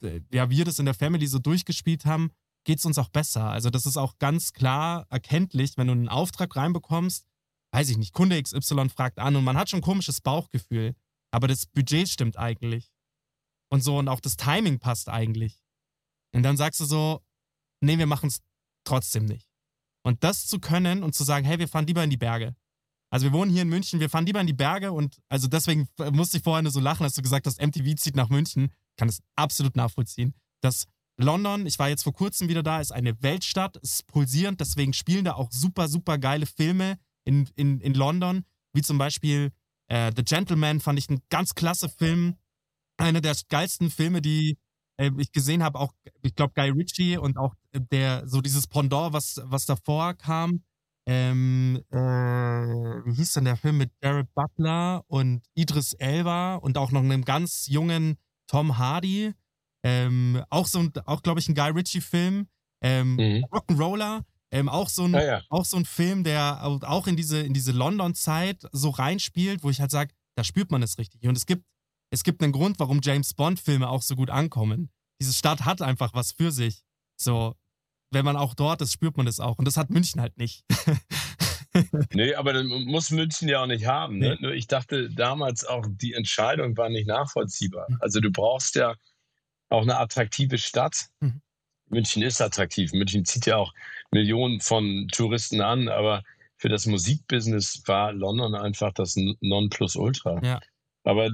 [0.00, 2.30] äh, ja, wir das in der Family so durchgespielt haben,
[2.64, 3.44] geht es uns auch besser.
[3.50, 7.26] Also, das ist auch ganz klar erkenntlich, wenn du einen Auftrag reinbekommst,
[7.74, 10.94] weiß ich nicht, Kunde XY fragt an und man hat schon ein komisches Bauchgefühl,
[11.32, 12.92] aber das Budget stimmt eigentlich.
[13.68, 15.60] Und so, und auch das Timing passt eigentlich.
[16.32, 17.20] Und dann sagst du so,
[17.80, 18.40] nee, wir machen es
[18.84, 19.48] trotzdem nicht.
[20.04, 22.54] Und das zu können und zu sagen, hey, wir fahren lieber in die Berge.
[23.10, 25.88] Also wir wohnen hier in München, wir fahren lieber in die Berge und also deswegen
[26.12, 28.70] musste ich vorher nur so lachen, als du gesagt hast, MTV zieht nach München.
[28.90, 30.32] Ich kann das absolut nachvollziehen.
[30.60, 34.92] Das London, ich war jetzt vor kurzem wieder da, ist eine Weltstadt, ist pulsierend, deswegen
[34.92, 39.52] spielen da auch super, super geile Filme in, in, in London, wie zum Beispiel
[39.88, 42.36] äh, The Gentleman, fand ich ein ganz klasse Film.
[42.96, 44.58] Einer der geilsten Filme, die
[44.96, 49.12] äh, ich gesehen habe, auch, ich glaube, Guy Ritchie und auch der, so dieses Pendant,
[49.12, 50.62] was, was davor kam.
[51.06, 56.92] Ähm, äh, wie hieß denn der Film mit Jared Butler und Idris Elba und auch
[56.92, 59.34] noch einem ganz jungen Tom Hardy.
[59.82, 62.48] Ähm, auch so, auch glaube ich, ein Guy Ritchie-Film.
[62.82, 63.44] Ähm, mhm.
[63.52, 64.22] Rock'n'Roller
[64.54, 65.42] ähm, auch, so ein, ja, ja.
[65.50, 69.80] auch so ein Film, der auch in diese, in diese London-Zeit so reinspielt, wo ich
[69.80, 71.26] halt sage, da spürt man es richtig.
[71.26, 71.64] Und es gibt,
[72.10, 74.90] es gibt einen Grund, warum James Bond-Filme auch so gut ankommen.
[75.20, 76.84] Diese Stadt hat einfach was für sich.
[77.16, 77.56] So,
[78.12, 79.58] wenn man auch dort ist, spürt man das auch.
[79.58, 80.64] Und das hat München halt nicht.
[82.12, 84.18] nee, aber das muss München ja auch nicht haben.
[84.18, 84.38] Ne?
[84.40, 84.52] Nee.
[84.52, 87.90] Ich dachte damals auch, die Entscheidung war nicht nachvollziehbar.
[87.90, 87.98] Mhm.
[88.00, 88.94] Also du brauchst ja
[89.68, 91.08] auch eine attraktive Stadt.
[91.18, 91.40] Mhm.
[91.88, 92.92] München ist attraktiv.
[92.92, 93.72] München zieht ja auch
[94.14, 96.22] Millionen von Touristen an, aber
[96.56, 100.40] für das Musikbusiness war London einfach das Nonplusultra.
[100.42, 100.60] Ja.
[101.02, 101.32] Aber äh,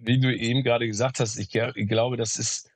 [0.00, 2.70] wie du eben gerade gesagt hast, ich, ich glaube, das ist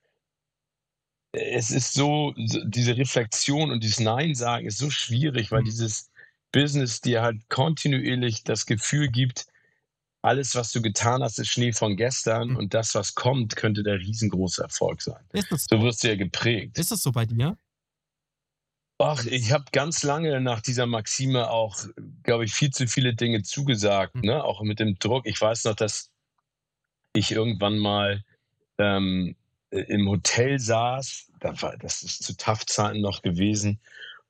[1.32, 5.66] es ist so, diese Reflexion und dieses Nein sagen ist so schwierig, weil mhm.
[5.66, 6.10] dieses
[6.52, 9.46] Business dir halt kontinuierlich das Gefühl gibt,
[10.22, 12.56] alles, was du getan hast, ist Schnee von gestern mhm.
[12.56, 15.22] und das, was kommt, könnte der riesengroße Erfolg sein.
[15.32, 15.76] Ist das so?
[15.76, 16.78] so wirst du ja geprägt.
[16.78, 17.56] Ist das so bei dir?
[18.98, 21.76] Ach, ich habe ganz lange nach dieser Maxime auch,
[22.24, 24.22] glaube ich, viel zu viele Dinge zugesagt, mhm.
[24.22, 24.44] ne?
[24.44, 25.26] auch mit dem Druck.
[25.26, 26.10] Ich weiß noch, dass
[27.12, 28.24] ich irgendwann mal
[28.78, 29.36] ähm,
[29.70, 33.80] im Hotel saß, da war, das ist zu TAF-Zeiten noch gewesen,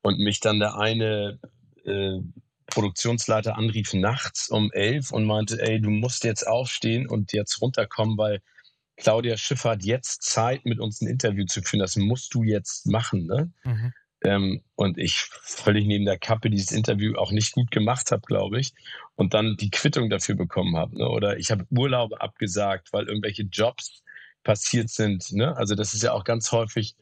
[0.01, 1.39] und mich dann der eine
[1.85, 2.19] äh,
[2.67, 8.17] Produktionsleiter anrief nachts um elf und meinte, ey, du musst jetzt aufstehen und jetzt runterkommen,
[8.17, 8.41] weil
[8.97, 11.79] Claudia Schiffer hat jetzt Zeit, mit uns ein Interview zu führen.
[11.79, 13.25] Das musst du jetzt machen.
[13.25, 13.51] Ne?
[13.63, 13.93] Mhm.
[14.23, 18.59] Ähm, und ich völlig neben der Kappe dieses Interview auch nicht gut gemacht habe, glaube
[18.59, 18.73] ich.
[19.15, 20.97] Und dann die Quittung dafür bekommen habe.
[20.97, 21.09] Ne?
[21.09, 24.03] Oder ich habe Urlaube abgesagt, weil irgendwelche Jobs
[24.43, 25.31] passiert sind.
[25.31, 25.55] Ne?
[25.55, 26.95] Also das ist ja auch ganz häufig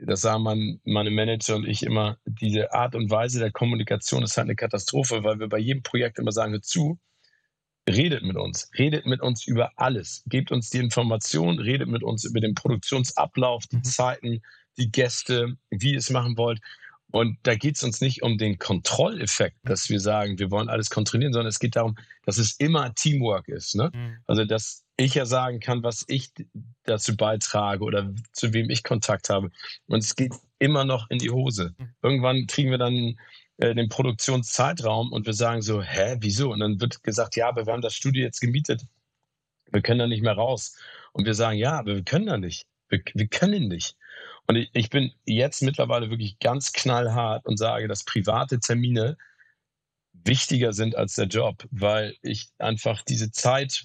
[0.00, 4.36] das sagen man, meine Manager und ich immer, diese Art und Weise der Kommunikation ist
[4.36, 6.98] halt eine Katastrophe, weil wir bei jedem Projekt immer sagen, hör zu,
[7.88, 12.24] redet mit uns, redet mit uns über alles, gebt uns die Information, redet mit uns
[12.24, 13.84] über den Produktionsablauf, die mhm.
[13.84, 14.42] Zeiten,
[14.78, 16.60] die Gäste, wie ihr es machen wollt.
[17.10, 20.90] Und da geht es uns nicht um den Kontrolleffekt, dass wir sagen, wir wollen alles
[20.90, 23.76] kontrollieren, sondern es geht darum, dass es immer Teamwork ist.
[23.76, 23.90] Ne?
[23.94, 24.18] Mhm.
[24.26, 26.30] Also, dass ich ja sagen kann, was ich
[26.84, 29.50] dazu beitrage oder zu wem ich Kontakt habe.
[29.86, 31.74] Und es geht immer noch in die Hose.
[31.78, 31.94] Mhm.
[32.02, 33.18] Irgendwann kriegen wir dann
[33.56, 36.52] äh, den Produktionszeitraum und wir sagen so, hä, wieso?
[36.52, 38.84] Und dann wird gesagt, ja, aber wir haben das Studio jetzt gemietet.
[39.70, 40.76] Wir können da nicht mehr raus.
[41.12, 42.66] Und wir sagen, ja, aber wir können da nicht.
[42.88, 43.96] Wir, wir können nicht.
[44.48, 49.16] Und ich, ich bin jetzt mittlerweile wirklich ganz knallhart und sage, dass private Termine
[50.12, 53.84] wichtiger sind als der Job, weil ich einfach diese Zeit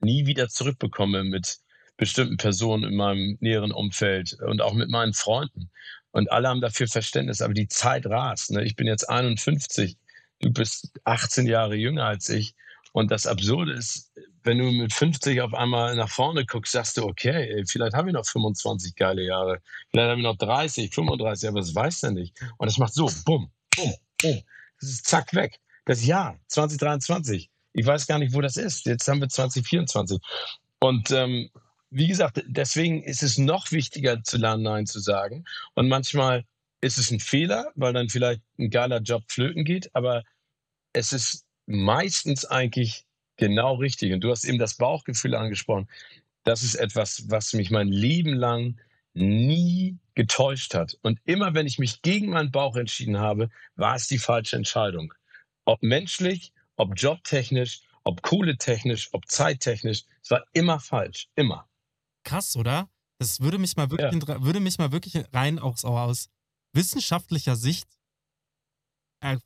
[0.00, 1.58] nie wieder zurückbekomme mit
[1.96, 5.70] bestimmten Personen in meinem näheren Umfeld und auch mit meinen Freunden.
[6.12, 8.52] Und alle haben dafür Verständnis, aber die Zeit rast.
[8.52, 8.64] Ne?
[8.64, 9.96] Ich bin jetzt 51,
[10.40, 12.54] du bist 18 Jahre jünger als ich.
[12.92, 14.12] Und das Absurde ist,
[14.44, 18.14] wenn du mit 50 auf einmal nach vorne guckst, sagst du, okay, vielleicht habe ich
[18.14, 22.38] noch 25 geile Jahre, vielleicht habe ich noch 30, 35, aber das weiß er nicht.
[22.58, 24.42] Und es macht so, bumm, bumm, bumm.
[24.80, 25.58] Das ist zack weg.
[25.86, 27.50] Das Jahr 2023.
[27.72, 28.86] Ich weiß gar nicht, wo das ist.
[28.86, 30.18] Jetzt haben wir 2024.
[30.78, 31.50] Und ähm,
[31.90, 35.44] wie gesagt, deswegen ist es noch wichtiger zu lernen, Nein zu sagen.
[35.74, 36.44] Und manchmal
[36.80, 40.22] ist es ein Fehler, weil dann vielleicht ein geiler Job flöten geht, aber
[40.92, 43.03] es ist meistens eigentlich
[43.36, 44.12] genau richtig.
[44.12, 45.88] Und du hast eben das Bauchgefühl angesprochen.
[46.44, 48.78] Das ist etwas, was mich mein Leben lang
[49.14, 50.98] nie getäuscht hat.
[51.02, 55.14] Und immer wenn ich mich gegen meinen Bauch entschieden habe, war es die falsche Entscheidung.
[55.64, 61.28] Ob menschlich, ob jobtechnisch, ob kohletechnisch, ob zeittechnisch, es war immer falsch.
[61.36, 61.68] Immer.
[62.24, 62.88] Krass, oder?
[63.18, 64.42] Das würde mich mal wirklich, ja.
[64.42, 66.28] würde mich mal wirklich rein aus, aus
[66.72, 67.88] wissenschaftlicher Sicht
[69.20, 69.38] äh,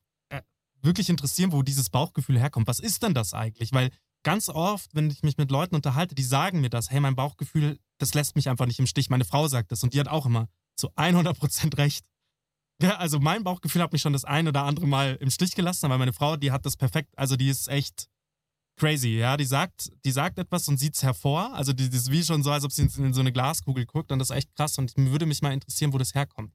[0.89, 2.67] wirklich interessieren, wo dieses Bauchgefühl herkommt.
[2.67, 3.73] Was ist denn das eigentlich?
[3.73, 3.91] Weil
[4.25, 7.79] ganz oft, wenn ich mich mit Leuten unterhalte, die sagen mir das, hey, mein Bauchgefühl,
[7.99, 9.11] das lässt mich einfach nicht im Stich.
[9.11, 12.05] Meine Frau sagt das und die hat auch immer zu 100% recht.
[12.81, 15.87] Ja, also mein Bauchgefühl hat mich schon das ein oder andere Mal im Stich gelassen,
[15.87, 18.09] aber meine Frau, die hat das perfekt, also die ist echt
[18.79, 22.13] crazy, ja, die sagt, die sagt etwas und sieht es hervor, also die, die ist
[22.13, 24.55] wie schon so, als ob sie in so eine Glaskugel guckt und das ist echt
[24.55, 26.53] krass und mir würde mich mal interessieren, wo das herkommt.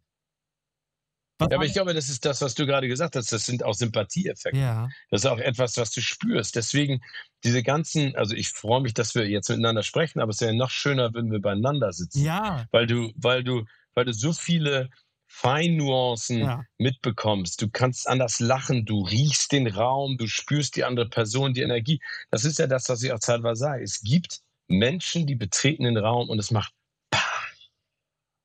[1.51, 3.32] Ja, aber ich glaube, das ist das, was du gerade gesagt hast.
[3.32, 4.60] Das sind auch Sympathieeffekte.
[4.60, 4.89] Ja.
[5.10, 6.56] Das ist auch etwas, was du spürst.
[6.56, 7.01] Deswegen
[7.43, 10.69] diese ganzen, also ich freue mich, dass wir jetzt miteinander sprechen, aber es wäre noch
[10.69, 12.23] schöner, wenn wir beieinander sitzen.
[12.23, 12.65] Ja.
[12.71, 14.89] Weil du, weil du, weil du so viele
[15.27, 16.63] Feinnuancen ja.
[16.77, 17.60] mitbekommst.
[17.60, 21.99] Du kannst anders lachen, du riechst den Raum, du spürst die andere Person, die Energie.
[22.29, 23.84] Das ist ja das, was ich auch zeitweise sage.
[23.84, 26.71] Es gibt Menschen, die betreten den Raum und es macht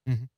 [0.07, 0.31] mhm.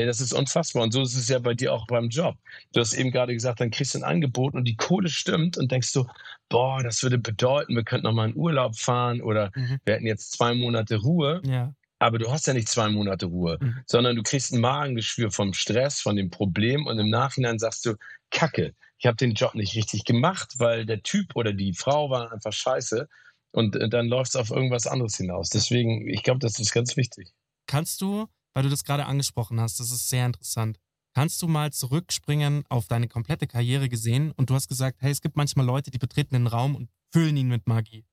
[0.00, 0.82] Ey, das ist unfassbar.
[0.82, 2.36] Und so ist es ja bei dir auch beim Job.
[2.72, 5.70] Du hast eben gerade gesagt, dann kriegst du ein Angebot und die Kohle stimmt und
[5.70, 6.06] denkst du,
[6.48, 9.78] boah, das würde bedeuten, wir könnten noch mal in Urlaub fahren oder mhm.
[9.84, 11.42] wir hätten jetzt zwei Monate Ruhe.
[11.44, 11.74] Ja.
[11.98, 13.80] Aber du hast ja nicht zwei Monate Ruhe, mhm.
[13.84, 17.96] sondern du kriegst ein Magengeschwür vom Stress, von dem Problem und im Nachhinein sagst du,
[18.30, 22.32] Kacke, ich habe den Job nicht richtig gemacht, weil der Typ oder die Frau war
[22.32, 23.06] einfach scheiße
[23.52, 25.50] und äh, dann läuft es auf irgendwas anderes hinaus.
[25.50, 27.32] Deswegen, ich glaube, das ist ganz wichtig.
[27.66, 30.78] Kannst du weil du das gerade angesprochen hast, das ist sehr interessant.
[31.14, 35.20] Kannst du mal zurückspringen auf deine komplette Karriere gesehen und du hast gesagt, hey, es
[35.20, 38.06] gibt manchmal Leute, die betreten den Raum und füllen ihn mit Magie.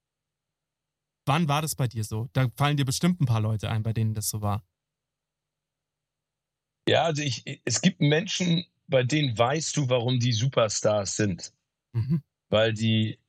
[1.26, 2.30] Wann war das bei dir so?
[2.34, 4.64] Da fallen dir bestimmt ein paar Leute ein, bei denen das so war.
[6.88, 11.54] Ja, also ich, es gibt Menschen, bei denen weißt du, warum die Superstars sind.
[11.92, 12.24] Mhm.
[12.50, 13.20] Weil die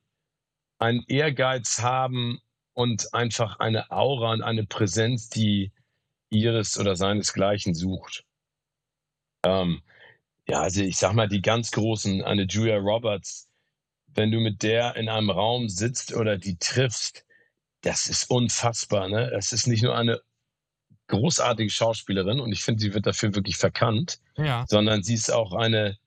[0.79, 2.39] einen Ehrgeiz haben
[2.73, 5.73] und einfach eine Aura und eine Präsenz, die,
[6.29, 8.25] ihres oder seinesgleichen sucht.
[9.45, 9.81] Ähm,
[10.47, 13.47] ja, also ich sag mal, die ganz großen, eine Julia Roberts,
[14.07, 17.25] wenn du mit der in einem Raum sitzt oder die triffst,
[17.81, 19.07] das ist unfassbar.
[19.09, 19.31] Ne?
[19.31, 20.21] Es ist nicht nur eine
[21.07, 24.65] großartige Schauspielerin und ich finde, sie wird dafür wirklich verkannt, ja.
[24.67, 25.97] sondern sie ist auch eine,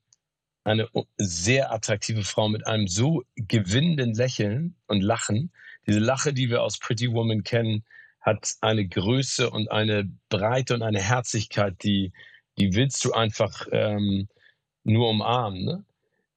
[0.65, 5.53] eine sehr attraktive Frau mit einem so gewinnenden Lächeln und Lachen.
[5.87, 7.85] Diese Lache, die wir aus Pretty Woman kennen,
[8.23, 12.13] hat eine Größe und eine Breite und eine Herzlichkeit, die,
[12.59, 14.29] die willst du einfach ähm,
[14.85, 15.65] nur umarmen.
[15.65, 15.85] Ne?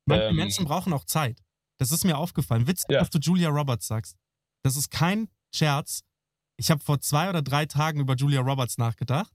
[0.05, 1.41] Manche ähm, Menschen brauchen auch Zeit.
[1.77, 2.67] Das ist mir aufgefallen.
[2.67, 2.99] Witzig, ja.
[2.99, 4.17] dass du Julia Roberts sagst.
[4.63, 6.01] Das ist kein Scherz.
[6.57, 9.31] Ich habe vor zwei oder drei Tagen über Julia Roberts nachgedacht.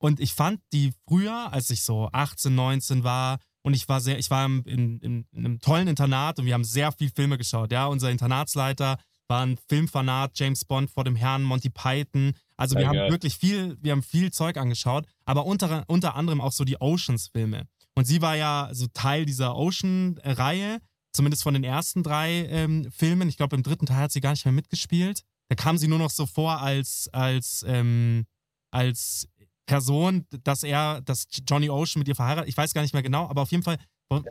[0.00, 4.18] Und ich fand die früher, als ich so 18, 19 war, und ich war sehr,
[4.18, 7.72] ich war in, in, in einem tollen Internat und wir haben sehr viel Filme geschaut.
[7.72, 12.32] Ja, unser Internatsleiter war ein Filmfanat, James Bond vor dem Herrn, Monty Python.
[12.56, 16.40] Also wir ja, haben wirklich viel, wir haben viel Zeug angeschaut, aber unter, unter anderem
[16.40, 17.66] auch so die Oceans-Filme.
[17.94, 20.78] Und sie war ja so Teil dieser Ocean-Reihe,
[21.12, 23.28] zumindest von den ersten drei ähm, Filmen.
[23.28, 25.22] Ich glaube, im dritten Teil hat sie gar nicht mehr mitgespielt.
[25.48, 28.26] Da kam sie nur noch so vor als, als, ähm,
[28.70, 29.28] als
[29.66, 33.28] Person, dass er, dass Johnny Ocean mit ihr verheiratet, ich weiß gar nicht mehr genau,
[33.28, 33.78] aber auf jeden Fall.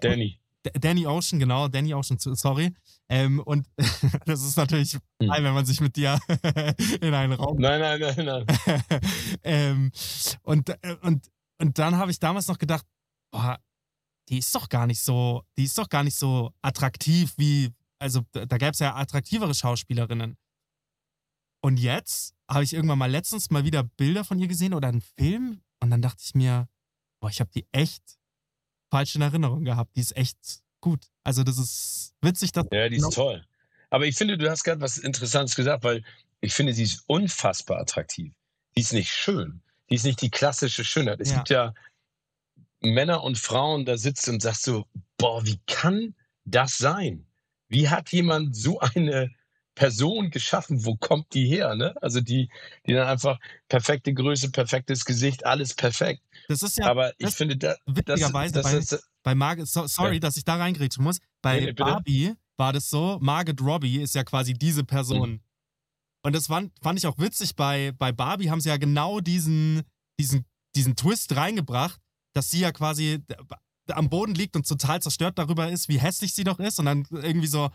[0.02, 0.40] Danny.
[0.74, 2.74] Danny Ocean, genau, Danny Ocean, sorry.
[3.10, 3.68] Ähm, und
[4.26, 5.02] das ist natürlich hm.
[5.20, 6.20] wenn man sich mit dir
[7.02, 7.58] in einen Raum.
[7.58, 8.46] Nein, nein, nein, nein.
[9.44, 9.92] ähm,
[10.44, 12.86] und, äh, und, und dann habe ich damals noch gedacht,
[13.32, 13.60] boah,
[14.30, 18.22] die ist doch gar nicht so, die ist doch gar nicht so attraktiv wie, also
[18.32, 20.38] da gäbe es ja attraktivere Schauspielerinnen.
[21.62, 25.02] Und jetzt habe ich irgendwann mal letztens mal wieder Bilder von ihr gesehen oder einen
[25.02, 26.68] Film und dann dachte ich mir,
[27.20, 28.18] boah, ich habe die echt
[28.90, 29.96] falsch in Erinnerung gehabt.
[29.96, 30.38] Die ist echt
[30.82, 31.06] gut.
[31.24, 33.46] Also das ist witzig, dass ja, die ist toll.
[33.90, 36.04] Aber ich finde, du hast gerade was Interessantes gesagt, weil
[36.42, 38.34] ich finde, sie ist unfassbar attraktiv.
[38.76, 39.62] Die ist nicht schön.
[39.90, 41.20] Die ist nicht die klassische Schönheit.
[41.22, 41.38] Es ja.
[41.38, 41.74] gibt ja
[42.82, 44.86] Männer und Frauen, da sitzt und sagst so,
[45.18, 47.26] boah, wie kann das sein?
[47.70, 49.32] Wie hat jemand so eine
[49.78, 50.86] Person geschaffen?
[50.86, 51.76] Wo kommt die her?
[51.76, 51.94] Ne?
[52.02, 52.50] Also die,
[52.88, 56.24] die dann einfach perfekte Größe, perfektes Gesicht, alles perfekt.
[56.48, 56.88] Das ist ja.
[56.88, 60.20] Aber ich finde, da, witzigerweise das, das, bei, bei Margaret, so, sorry, ja.
[60.20, 61.20] dass ich da reingrätschen muss.
[61.44, 65.30] Bei ja, Barbie war das so, Margaret Robbie ist ja quasi diese Person.
[65.30, 65.42] Mhm.
[66.24, 67.56] Und das fand, fand ich auch witzig.
[67.56, 69.84] Bei, bei Barbie haben sie ja genau diesen,
[70.20, 70.44] diesen,
[70.76, 72.02] diesen Twist reingebracht,
[72.34, 73.24] dass sie ja quasi
[73.90, 76.80] am Boden liegt und total zerstört darüber ist, wie hässlich sie doch ist.
[76.80, 77.70] Und dann irgendwie so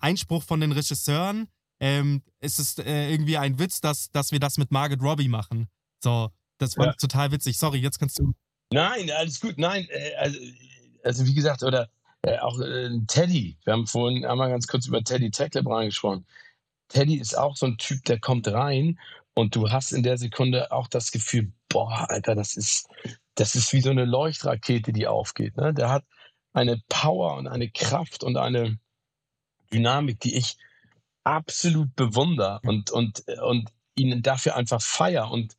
[0.00, 1.48] Einspruch von den Regisseuren.
[1.80, 5.68] Ähm, es ist äh, irgendwie ein Witz, dass, dass wir das mit Margaret Robbie machen.
[6.02, 6.92] So, das war ja.
[6.94, 7.58] total witzig.
[7.58, 8.32] Sorry, jetzt kannst du.
[8.72, 9.58] Nein, alles gut.
[9.58, 10.38] Nein, äh, also,
[11.04, 11.88] also, wie gesagt, oder
[12.22, 13.56] äh, auch äh, Teddy.
[13.64, 16.26] Wir haben vorhin einmal ganz kurz über Teddy Tecklebrand gesprochen.
[16.88, 18.98] Teddy ist auch so ein Typ, der kommt rein
[19.34, 22.88] und du hast in der Sekunde auch das Gefühl, boah, Alter, das ist,
[23.34, 25.56] das ist wie so eine Leuchtrakete, die aufgeht.
[25.56, 25.72] Ne?
[25.74, 26.04] Der hat
[26.54, 28.78] eine Power und eine Kraft und eine
[29.72, 30.56] Dynamik, die ich
[31.24, 35.30] absolut bewundere und, und, und ihnen dafür einfach feier.
[35.30, 35.56] Und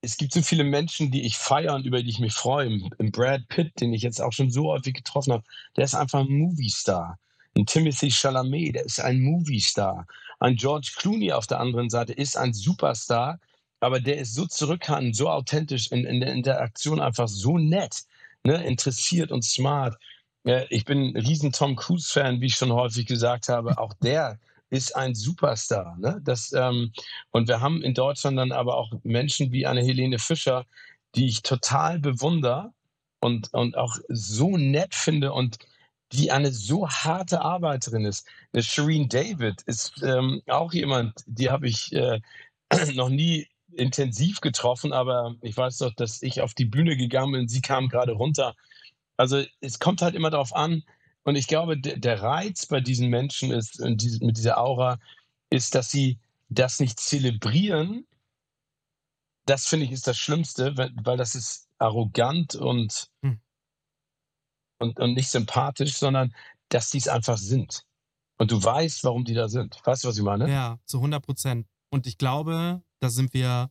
[0.00, 2.68] es gibt so viele Menschen, die ich feiere und über die ich mich freue.
[2.98, 5.44] Ein Brad Pitt, den ich jetzt auch schon so häufig getroffen habe,
[5.76, 7.18] der ist einfach ein Movie-Star.
[7.56, 10.06] Ein Timothy Chalamet, der ist ein Movie-Star.
[10.40, 13.38] Ein George Clooney auf der anderen Seite ist ein Superstar,
[13.80, 18.02] aber der ist so zurückhaltend, so authentisch, in, in der Interaktion einfach so nett,
[18.44, 18.64] ne?
[18.64, 19.96] interessiert und smart.
[20.44, 23.78] Ich bin ein riesen Tom Cruise-Fan, wie ich schon häufig gesagt habe.
[23.78, 24.38] Auch der
[24.70, 25.96] ist ein Superstar.
[25.98, 26.20] Ne?
[26.24, 26.92] Das, ähm,
[27.30, 30.64] und wir haben in Deutschland dann aber auch Menschen wie eine Helene Fischer,
[31.14, 32.72] die ich total bewundere
[33.20, 35.58] und, und auch so nett finde und
[36.12, 38.26] die eine so harte Arbeiterin ist.
[38.52, 42.20] Eine Shireen David ist ähm, auch jemand, die habe ich äh,
[42.94, 47.48] noch nie intensiv getroffen, aber ich weiß doch, dass ich auf die Bühne gegangen bin,
[47.48, 48.54] sie kam gerade runter.
[49.16, 50.82] Also es kommt halt immer darauf an,
[51.24, 54.98] und ich glaube, der Reiz bei diesen Menschen ist, mit dieser Aura,
[55.50, 58.06] ist, dass sie das nicht zelebrieren.
[59.46, 63.40] Das finde ich ist das Schlimmste, weil, das ist arrogant und, hm.
[64.78, 66.34] und, und nicht sympathisch, sondern
[66.68, 67.84] dass die es einfach sind.
[68.38, 69.80] Und du weißt, warum die da sind.
[69.84, 70.50] Weißt du, was ich meine?
[70.50, 71.68] Ja, zu 100 Prozent.
[71.90, 73.70] Und ich glaube, da sind wir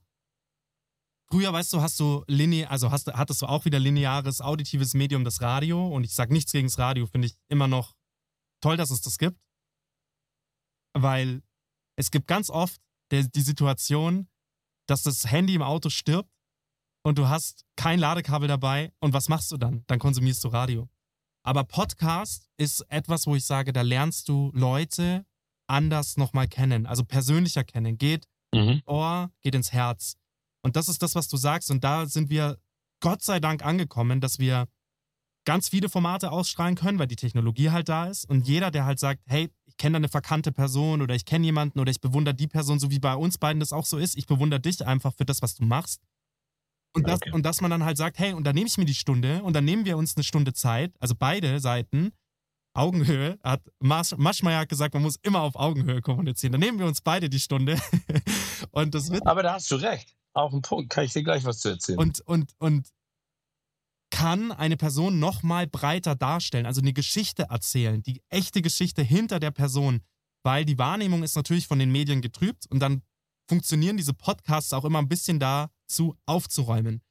[1.32, 5.24] Früher, weißt du, hast du linear, also hast, hattest du auch wieder lineares, auditives Medium,
[5.24, 5.88] das Radio.
[5.88, 7.96] Und ich sage nichts gegen das Radio, finde ich immer noch
[8.62, 9.39] toll, dass es das gibt.
[10.94, 11.41] Weil
[11.96, 14.28] es gibt ganz oft der, die Situation,
[14.88, 16.30] dass das Handy im Auto stirbt
[17.04, 18.91] und du hast kein Ladekabel dabei.
[19.00, 19.86] Und was machst du dann?
[19.88, 20.89] Dann konsumierst du Radio.
[21.44, 25.26] Aber Podcast ist etwas, wo ich sage, da lernst du Leute
[25.67, 27.98] anders nochmal kennen, also persönlicher kennen.
[27.98, 28.82] Geht mhm.
[28.86, 30.17] Ohr, geht ins Herz.
[30.63, 31.71] Und das ist das, was du sagst.
[31.71, 32.58] Und da sind wir
[33.02, 34.67] Gott sei Dank angekommen, dass wir
[35.45, 38.30] ganz viele Formate ausstrahlen können, weil die Technologie halt da ist.
[38.30, 41.45] Und jeder, der halt sagt, hey, ich kenne da eine verkannte Person oder ich kenne
[41.45, 44.17] jemanden oder ich bewundere die Person, so wie bei uns beiden das auch so ist.
[44.17, 46.02] Ich bewundere dich einfach für das, was du machst.
[46.93, 47.32] Und, das, okay.
[47.32, 49.54] und dass man dann halt sagt, hey, und dann nehme ich mir die Stunde und
[49.54, 52.12] dann nehmen wir uns eine Stunde Zeit, also beide Seiten,
[52.74, 56.54] Augenhöhe, hat Masch, Maschmeyer gesagt, man muss immer auf Augenhöhe kommunizieren.
[56.54, 57.78] Dann nehmen wir uns beide die Stunde.
[58.71, 59.26] und das wird.
[59.26, 60.15] Aber da hast du recht.
[60.34, 62.00] Auf den Punkt, kann ich dir gleich was zu erzählen.
[62.00, 62.88] Und, und, und
[64.12, 69.52] kann eine Person nochmal breiter darstellen, also eine Geschichte erzählen, die echte Geschichte hinter der
[69.52, 70.02] Person,
[70.44, 73.02] weil die Wahrnehmung ist natürlich von den Medien getrübt und dann
[73.50, 77.02] funktionieren diese Podcasts auch immer ein bisschen dazu aufzuräumen.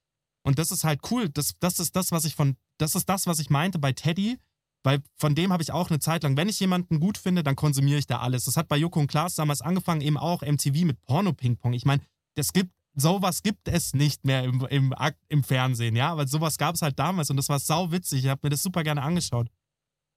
[0.43, 1.29] Und das ist halt cool.
[1.29, 4.39] Das, das ist das, was ich von, das ist das, was ich meinte bei Teddy,
[4.83, 7.57] weil von dem habe ich auch eine Zeit lang, wenn ich jemanden gut finde, dann
[7.57, 8.45] konsumiere ich da alles.
[8.45, 11.75] Das hat bei Joko und Klaas damals angefangen, eben auch MTV mit Porno-Ping-Pong.
[11.75, 12.03] Ich meine,
[12.37, 14.95] es gibt sowas gibt es nicht mehr im, im,
[15.29, 18.25] im Fernsehen, ja, aber sowas gab es halt damals und das war sau witzig.
[18.25, 19.49] Ich habe mir das super gerne angeschaut.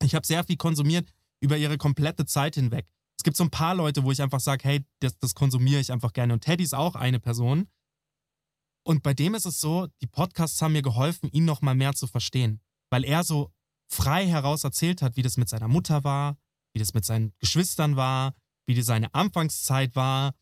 [0.01, 1.09] Ich habe sehr viel konsumiert
[1.39, 2.87] über ihre komplette Zeit hinweg.
[3.17, 5.91] Es gibt so ein paar Leute, wo ich einfach sage, hey, das, das konsumiere ich
[5.91, 6.33] einfach gerne.
[6.33, 7.67] Und Teddy ist auch eine Person.
[8.85, 11.93] Und bei dem ist es so, die Podcasts haben mir geholfen, ihn noch mal mehr
[11.93, 12.59] zu verstehen,
[12.89, 13.53] weil er so
[13.89, 16.37] frei heraus erzählt hat, wie das mit seiner Mutter war,
[16.73, 18.33] wie das mit seinen Geschwistern war,
[18.65, 20.33] wie das seine Anfangszeit war.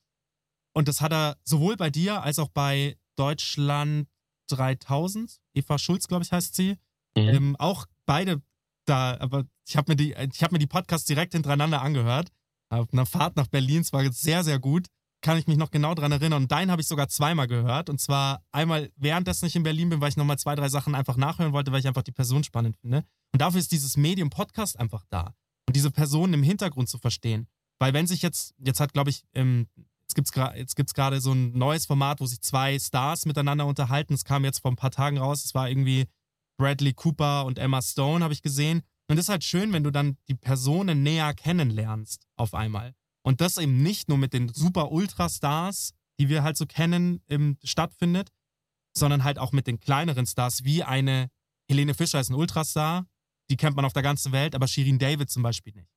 [0.73, 4.07] Und das hat er sowohl bei dir als auch bei Deutschland
[4.47, 6.77] 3000, Eva Schulz, glaube ich, heißt sie,
[7.15, 7.29] mhm.
[7.29, 8.41] ähm, auch beide
[8.85, 12.29] da, aber ich habe mir, die, hab mir die Podcasts direkt hintereinander angehört.
[12.69, 14.87] Auf einer Fahrt nach Berlin, es war sehr, sehr gut.
[15.21, 16.43] Kann ich mich noch genau dran erinnern.
[16.43, 17.89] Und deinen habe ich sogar zweimal gehört.
[17.89, 21.15] Und zwar einmal währenddessen ich in Berlin bin, weil ich nochmal zwei, drei Sachen einfach
[21.15, 23.03] nachhören wollte, weil ich einfach die Person spannend finde.
[23.33, 25.35] Und dafür ist dieses Medium Podcast einfach da.
[25.67, 27.47] Und diese Personen im Hintergrund zu verstehen.
[27.79, 29.67] Weil wenn sich jetzt, jetzt hat, glaube ich, ähm,
[30.17, 34.13] jetzt gibt es gerade so ein neues Format, wo sich zwei Stars miteinander unterhalten.
[34.13, 35.43] Es kam jetzt vor ein paar Tagen raus.
[35.43, 36.05] Es war irgendwie
[36.57, 38.81] Bradley Cooper und Emma Stone, habe ich gesehen.
[39.07, 42.93] Und es ist halt schön, wenn du dann die Personen näher kennenlernst auf einmal.
[43.23, 47.57] Und das eben nicht nur mit den super Ultra-Stars, die wir halt so kennen, im,
[47.63, 48.29] stattfindet,
[48.95, 51.29] sondern halt auch mit den kleineren Stars, wie eine
[51.69, 53.05] Helene Fischer ist ein Ultrastar,
[53.49, 55.89] die kennt man auf der ganzen Welt, aber Shirin David zum Beispiel nicht.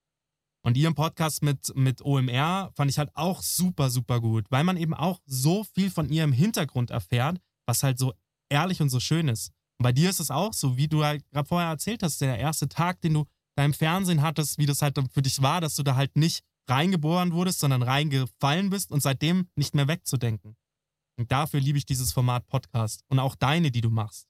[0.66, 4.78] Und ihren Podcast mit, mit OMR fand ich halt auch super, super gut, weil man
[4.78, 8.14] eben auch so viel von ihrem Hintergrund erfährt, was halt so
[8.48, 9.52] ehrlich und so schön ist.
[9.78, 12.38] Und bei dir ist es auch so, wie du halt gerade vorher erzählt hast, der
[12.38, 15.76] erste Tag, den du da im Fernsehen hattest, wie das halt für dich war, dass
[15.76, 20.56] du da halt nicht reingeboren wurdest, sondern reingefallen bist und seitdem nicht mehr wegzudenken.
[21.18, 24.26] Und dafür liebe ich dieses Format Podcast und auch deine, die du machst.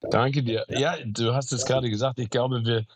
[0.00, 0.64] Danke dir.
[0.68, 2.18] Ja, du hast es gerade gesagt.
[2.18, 2.86] Ich glaube, wir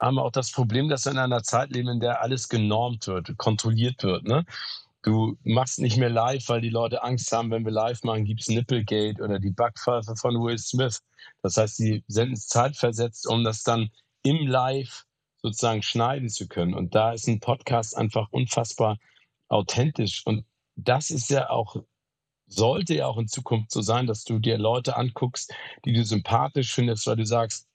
[0.00, 3.36] haben auch das Problem, dass wir in einer Zeit leben, in der alles genormt wird,
[3.36, 4.24] kontrolliert wird.
[4.24, 4.44] Ne?
[5.02, 8.42] Du machst nicht mehr live, weil die Leute Angst haben, wenn wir live machen, gibt
[8.42, 11.02] es Nipplegate oder die Backpfeife von Will Smith.
[11.42, 13.90] Das heißt, sie senden es zeitversetzt, um das dann
[14.22, 15.04] im Live
[15.42, 16.74] sozusagen schneiden zu können.
[16.74, 18.98] Und da ist ein Podcast einfach unfassbar
[19.48, 20.26] authentisch.
[20.26, 20.44] Und
[20.76, 21.76] das ist ja auch,
[22.46, 26.72] sollte ja auch in Zukunft so sein, dass du dir Leute anguckst, die du sympathisch
[26.72, 27.68] findest, weil du sagst,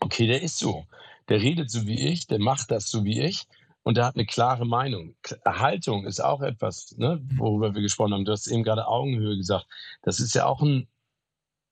[0.00, 0.86] okay, der ist so
[1.32, 3.46] der redet so wie ich, der macht das so wie ich
[3.84, 5.14] und der hat eine klare Meinung.
[5.46, 8.26] Haltung ist auch etwas, ne, worüber wir gesprochen haben.
[8.26, 9.66] Du hast eben gerade Augenhöhe gesagt.
[10.02, 10.88] Das ist ja auch ein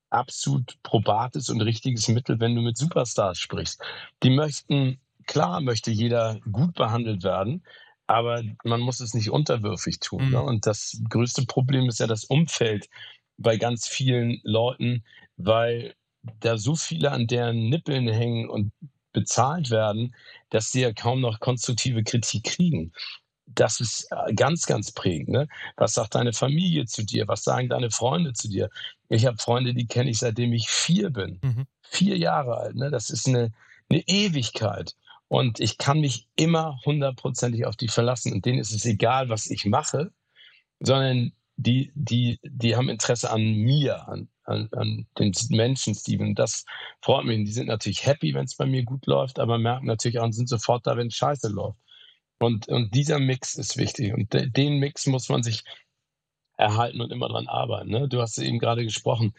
[0.09, 3.83] absolut probates und richtiges Mittel, wenn du mit Superstars sprichst.
[4.23, 7.63] Die möchten, klar möchte jeder gut behandelt werden,
[8.07, 10.23] aber man muss es nicht unterwürfig tun.
[10.23, 10.27] Ne?
[10.29, 10.33] Mhm.
[10.33, 10.43] Ne?
[10.43, 12.89] Und das größte Problem ist ja das Umfeld
[13.37, 15.05] bei ganz vielen Leuten,
[15.37, 18.73] weil da so viele an deren Nippeln hängen und
[19.13, 20.15] bezahlt werden,
[20.51, 22.93] dass sie ja kaum noch konstruktive Kritik kriegen.
[23.47, 25.31] Das ist äh, ganz, ganz prägend.
[25.31, 25.49] Ne?
[25.77, 27.27] Was sagt deine Familie zu dir?
[27.27, 28.71] Was sagen deine Freunde zu dir?
[29.09, 31.41] Ich habe Freunde, die kenne ich seitdem ich vier bin.
[31.43, 31.67] Mhm.
[31.83, 32.77] Vier Jahre alt.
[32.77, 32.91] Ne?
[32.91, 33.53] Das ist eine,
[33.89, 34.95] eine Ewigkeit.
[35.27, 38.33] Und ich kann mich immer hundertprozentig auf die verlassen.
[38.33, 40.13] Und denen ist es egal, was ich mache,
[40.81, 46.35] sondern die, die, die haben Interesse an mir, an, an, an den Menschen, Steven.
[46.35, 46.65] Das
[47.01, 47.45] freut mich.
[47.45, 50.33] Die sind natürlich happy, wenn es bei mir gut läuft, aber merken natürlich auch und
[50.33, 51.79] sind sofort da, wenn es scheiße läuft.
[52.39, 54.15] Und, und dieser Mix ist wichtig.
[54.15, 55.63] Und de, den Mix muss man sich
[56.57, 57.91] erhalten und immer dran arbeiten.
[57.91, 58.09] Ne?
[58.09, 59.35] Du hast eben gerade gesprochen.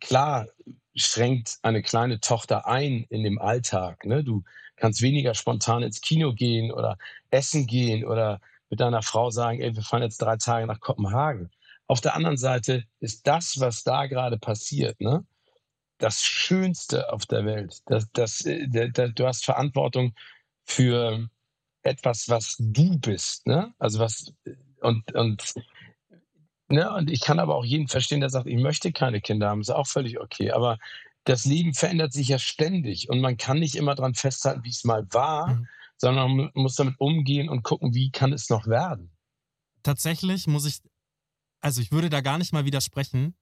[0.00, 0.48] Klar
[0.94, 4.04] schränkt eine kleine Tochter ein in dem Alltag.
[4.04, 4.24] Ne?
[4.24, 4.42] Du
[4.76, 6.98] kannst weniger spontan ins Kino gehen oder
[7.30, 8.40] essen gehen oder
[8.70, 11.50] mit deiner Frau sagen, ey, wir fahren jetzt drei Tage nach Kopenhagen.
[11.88, 15.26] Auf der anderen Seite ist das, was da gerade passiert, ne,
[15.98, 17.78] das Schönste auf der Welt.
[17.86, 20.14] Das, das, äh, das, du hast Verantwortung
[20.64, 21.28] für
[21.82, 23.46] etwas, was du bist.
[23.46, 23.72] Ne?
[23.78, 24.32] Also was
[24.80, 25.54] und, und,
[26.68, 26.92] ne?
[26.92, 29.70] und ich kann aber auch jeden verstehen, der sagt, ich möchte keine Kinder haben, ist
[29.70, 30.52] auch völlig okay.
[30.52, 30.78] Aber
[31.24, 34.84] das Leben verändert sich ja ständig und man kann nicht immer daran festhalten, wie es
[34.84, 35.68] mal war, mhm.
[35.96, 39.10] sondern man muss damit umgehen und gucken, wie kann es noch werden.
[39.82, 40.80] Tatsächlich muss ich
[41.60, 43.34] also ich würde da gar nicht mal widersprechen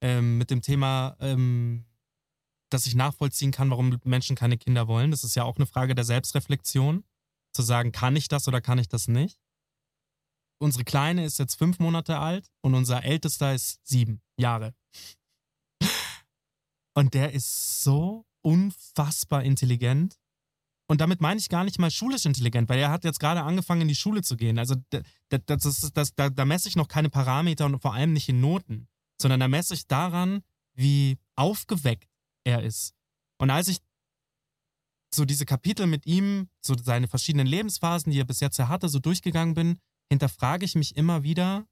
[0.00, 1.84] ähm, mit dem Thema, ähm,
[2.70, 5.10] dass ich nachvollziehen kann, warum Menschen keine Kinder wollen.
[5.10, 7.04] Das ist ja auch eine Frage der Selbstreflexion,
[7.52, 9.40] zu sagen, kann ich das oder kann ich das nicht.
[10.58, 14.74] Unsere Kleine ist jetzt fünf Monate alt und unser Ältester ist sieben Jahre.
[16.94, 20.18] Und der ist so unfassbar intelligent.
[20.88, 23.82] Und damit meine ich gar nicht mal schulisch intelligent, weil er hat jetzt gerade angefangen,
[23.82, 24.58] in die Schule zu gehen.
[24.58, 25.02] Also das,
[25.46, 28.40] das ist, das, da, da messe ich noch keine Parameter und vor allem nicht in
[28.40, 28.88] Noten,
[29.20, 30.42] sondern da messe ich daran,
[30.74, 32.08] wie aufgeweckt
[32.44, 32.94] er ist.
[33.38, 33.78] Und als ich
[35.12, 38.98] so diese Kapitel mit ihm, so seine verschiedenen Lebensphasen, die er bis jetzt hatte, so
[39.00, 39.78] durchgegangen bin,
[40.08, 41.66] hinterfrage ich mich immer wieder,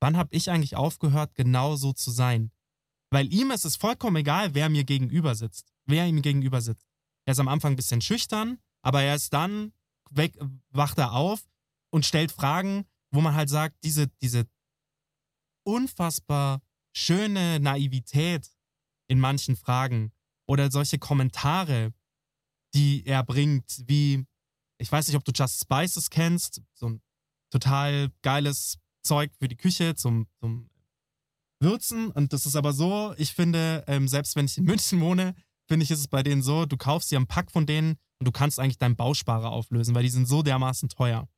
[0.00, 2.52] wann habe ich eigentlich aufgehört, genau so zu sein?
[3.10, 6.91] Weil ihm ist es vollkommen egal, wer mir gegenüber sitzt, wer ihm gegenüber sitzt.
[7.26, 9.72] Er ist am Anfang ein bisschen schüchtern, aber er ist dann
[10.10, 10.36] weg,
[10.70, 11.48] wacht er auf
[11.90, 14.46] und stellt Fragen, wo man halt sagt, diese, diese
[15.64, 16.60] unfassbar
[16.94, 18.50] schöne Naivität
[19.08, 20.12] in manchen Fragen
[20.46, 21.92] oder solche Kommentare,
[22.74, 24.26] die er bringt, wie,
[24.78, 27.02] ich weiß nicht, ob du Just Spices kennst, so ein
[27.50, 30.70] total geiles Zeug für die Küche zum, zum
[31.60, 32.10] Würzen.
[32.10, 35.34] Und das ist aber so, ich finde, ähm, selbst wenn ich in München wohne,
[35.72, 38.26] finde ich, ist es bei denen so, du kaufst dir einen Pack von denen und
[38.26, 41.30] du kannst eigentlich deinen Bausparer auflösen, weil die sind so dermaßen teuer.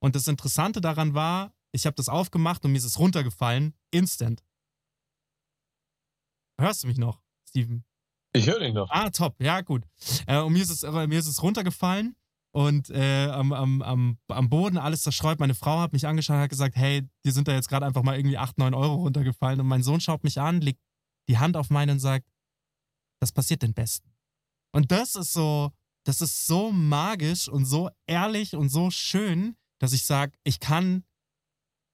[0.00, 4.42] Und das Interessante daran war, ich habe das aufgemacht und mir ist es runtergefallen, instant.
[6.60, 7.84] Hörst du mich noch, Steven?
[8.32, 8.90] Ich höre dich noch.
[8.90, 9.84] Ah, top, ja, gut.
[10.26, 12.16] Äh, und mir ist es, mir ist es runtergefallen
[12.50, 15.38] und äh, am, am, am, am Boden alles zerstreut.
[15.38, 18.02] Meine Frau hat mich angeschaut und hat gesagt, hey, dir sind da jetzt gerade einfach
[18.02, 19.60] mal irgendwie 8, 9 Euro runtergefallen.
[19.60, 20.80] Und mein Sohn schaut mich an, legt
[21.28, 22.26] die Hand auf meine und sagt,
[23.22, 24.12] das passiert den Besten.
[24.74, 25.70] Und das ist so,
[26.04, 31.04] das ist so magisch und so ehrlich und so schön, dass ich sage, ich kann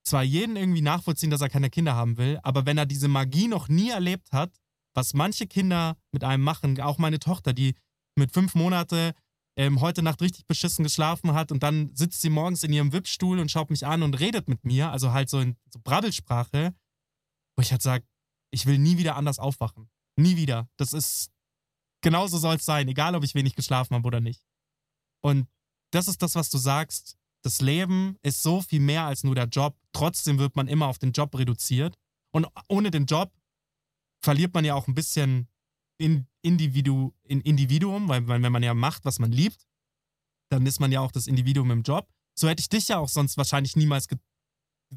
[0.06, 3.46] zwar jeden irgendwie nachvollziehen, dass er keine Kinder haben will, aber wenn er diese Magie
[3.46, 4.58] noch nie erlebt hat,
[4.94, 7.74] was manche Kinder mit einem machen, auch meine Tochter, die
[8.16, 9.14] mit fünf Monate
[9.58, 13.38] ähm, heute Nacht richtig beschissen geschlafen hat und dann sitzt sie morgens in ihrem Wippstuhl
[13.38, 16.74] und schaut mich an und redet mit mir, also halt so in so Brabbelsprache,
[17.56, 18.06] wo ich halt sage,
[18.50, 19.90] ich will nie wieder anders aufwachen.
[20.18, 20.68] Nie wieder.
[20.76, 21.30] Das ist,
[22.02, 24.42] genauso soll es sein, egal ob ich wenig geschlafen habe oder nicht.
[25.22, 25.48] Und
[25.92, 27.16] das ist das, was du sagst.
[27.42, 29.78] Das Leben ist so viel mehr als nur der Job.
[29.92, 31.96] Trotzdem wird man immer auf den Job reduziert.
[32.32, 33.32] Und ohne den Job
[34.20, 35.48] verliert man ja auch ein bisschen
[35.98, 39.66] in Individu, in Individuum, weil, weil wenn man ja macht, was man liebt,
[40.50, 42.08] dann ist man ja auch das Individuum im Job.
[42.36, 44.18] So hätte ich dich ja auch sonst wahrscheinlich niemals ge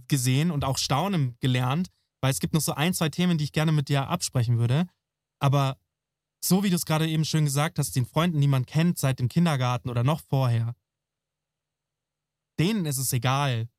[0.08, 1.90] gesehen und auch staunen gelernt,
[2.22, 4.88] weil es gibt noch so ein, zwei Themen, die ich gerne mit dir absprechen würde.
[5.42, 5.78] Aber
[6.44, 9.20] so wie du es gerade eben schön gesagt hast, den Freunden, die man kennt seit
[9.20, 10.76] dem Kindergarten oder noch vorher,
[12.60, 13.70] denen ist es egal,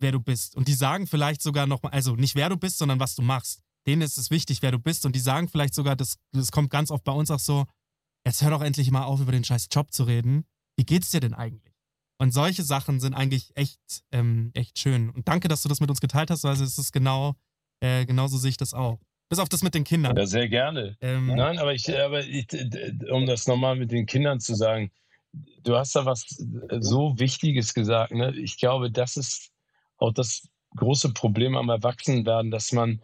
[0.00, 0.56] wer du bist.
[0.56, 3.62] Und die sagen vielleicht sogar noch, also nicht wer du bist, sondern was du machst
[3.86, 5.06] denen ist es wichtig, wer du bist.
[5.06, 7.66] Und die sagen vielleicht sogar, das, das kommt ganz oft bei uns auch so,
[8.26, 10.44] jetzt hör doch endlich mal auf, über den scheiß Job zu reden.
[10.76, 11.74] Wie geht's dir denn eigentlich?
[12.18, 13.80] Und solche Sachen sind eigentlich echt,
[14.12, 15.10] ähm, echt schön.
[15.10, 17.34] Und danke, dass du das mit uns geteilt hast, weil es ist genau,
[17.80, 19.00] äh, genauso sehe ich das auch.
[19.30, 20.16] Bis auf das mit den Kindern.
[20.16, 20.96] Ja, sehr gerne.
[21.00, 22.48] Ähm, Nein, aber ich, aber ich,
[23.12, 24.90] um das nochmal mit den Kindern zu sagen,
[25.62, 26.26] du hast da was
[26.80, 28.12] so Wichtiges gesagt.
[28.12, 28.34] Ne?
[28.36, 29.52] Ich glaube, das ist
[29.98, 33.00] auch das große Problem am Erwachsenwerden, dass man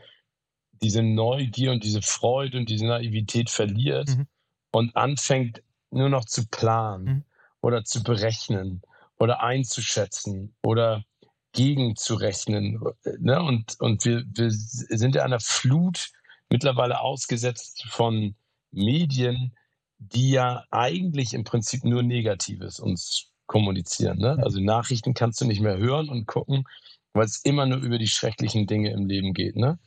[0.82, 4.26] diese Neugier und diese Freude und diese Naivität verliert mhm.
[4.72, 5.62] und anfängt
[5.92, 7.24] nur noch zu planen mhm.
[7.60, 8.82] oder zu berechnen
[9.20, 11.04] oder einzuschätzen oder
[11.52, 12.80] gegenzurechnen.
[13.20, 13.40] Ne?
[13.40, 16.10] Und, und wir, wir sind ja einer Flut
[16.50, 18.34] mittlerweile ausgesetzt von
[18.70, 19.56] Medien,
[19.98, 24.18] die ja eigentlich im Prinzip nur Negatives uns kommunizieren.
[24.18, 24.38] Ne?
[24.42, 26.64] Also Nachrichten kannst du nicht mehr hören und gucken,
[27.12, 29.56] weil es immer nur über die schrecklichen Dinge im Leben geht.
[29.56, 29.78] Ne?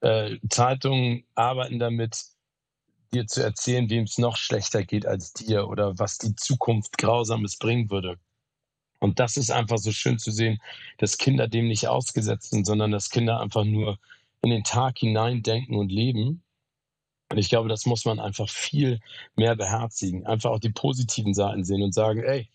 [0.00, 2.24] Äh, Zeitungen arbeiten damit,
[3.12, 7.56] dir zu erzählen, wem es noch schlechter geht als dir oder was die Zukunft Grausames
[7.56, 8.18] bringen würde.
[9.00, 10.60] Und das ist einfach so schön zu sehen,
[10.98, 13.98] dass Kinder dem nicht ausgesetzt sind, sondern dass Kinder einfach nur
[14.42, 16.42] in den Tag hinein denken und leben.
[17.30, 19.00] Und ich glaube, das muss man einfach viel
[19.36, 20.26] mehr beherzigen.
[20.26, 22.48] Einfach auch die positiven Seiten sehen und sagen, ey,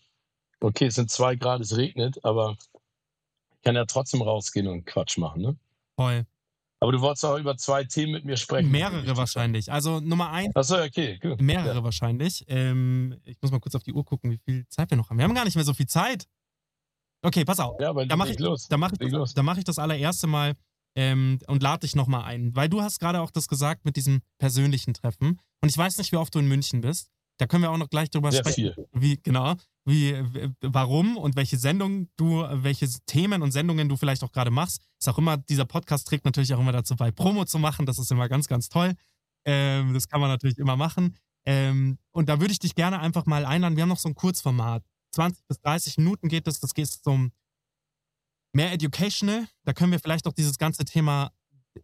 [0.60, 2.56] okay, es sind zwei Grad, es regnet, aber
[3.52, 5.42] ich kann ja trotzdem rausgehen und Quatsch machen.
[5.42, 5.56] Ne?
[5.96, 6.26] Voll.
[6.80, 8.70] Aber du wolltest auch über zwei Themen mit mir sprechen.
[8.70, 9.72] Mehrere wahrscheinlich.
[9.72, 10.54] Also Nummer eins.
[10.54, 11.40] Achso, okay, gut.
[11.40, 11.84] Mehrere ja.
[11.84, 12.44] wahrscheinlich.
[12.48, 15.16] Ähm, ich muss mal kurz auf die Uhr gucken, wie viel Zeit wir noch haben.
[15.16, 16.26] Wir haben gar nicht mehr so viel Zeit.
[17.22, 17.80] Okay, pass auf.
[17.80, 18.68] Ja, aber da mache ich, los.
[18.68, 20.56] Da mache ich, mach ich das allererste Mal
[20.94, 22.54] ähm, und lade dich nochmal ein.
[22.54, 25.40] Weil du hast gerade auch das gesagt mit diesem persönlichen Treffen.
[25.60, 27.10] Und ich weiß nicht, wie oft du in München bist.
[27.38, 28.74] Da können wir auch noch gleich drüber Sehr sprechen.
[28.74, 28.88] Viel.
[28.92, 30.14] Wie, genau, wie,
[30.60, 34.82] warum und welche Sendungen du, welche Themen und Sendungen du vielleicht auch gerade machst.
[35.00, 37.86] Ist auch immer, dieser Podcast trägt natürlich auch immer dazu bei, Promo zu machen.
[37.86, 38.94] Das ist immer ganz, ganz toll.
[39.44, 41.16] Ähm, das kann man natürlich immer machen.
[41.44, 43.76] Ähm, und da würde ich dich gerne einfach mal einladen.
[43.76, 44.84] Wir haben noch so ein Kurzformat.
[45.12, 46.60] 20 bis 30 Minuten geht das.
[46.60, 47.32] Das geht zum
[48.54, 49.46] mehr educational.
[49.64, 51.30] Da können wir vielleicht auch dieses ganze Thema,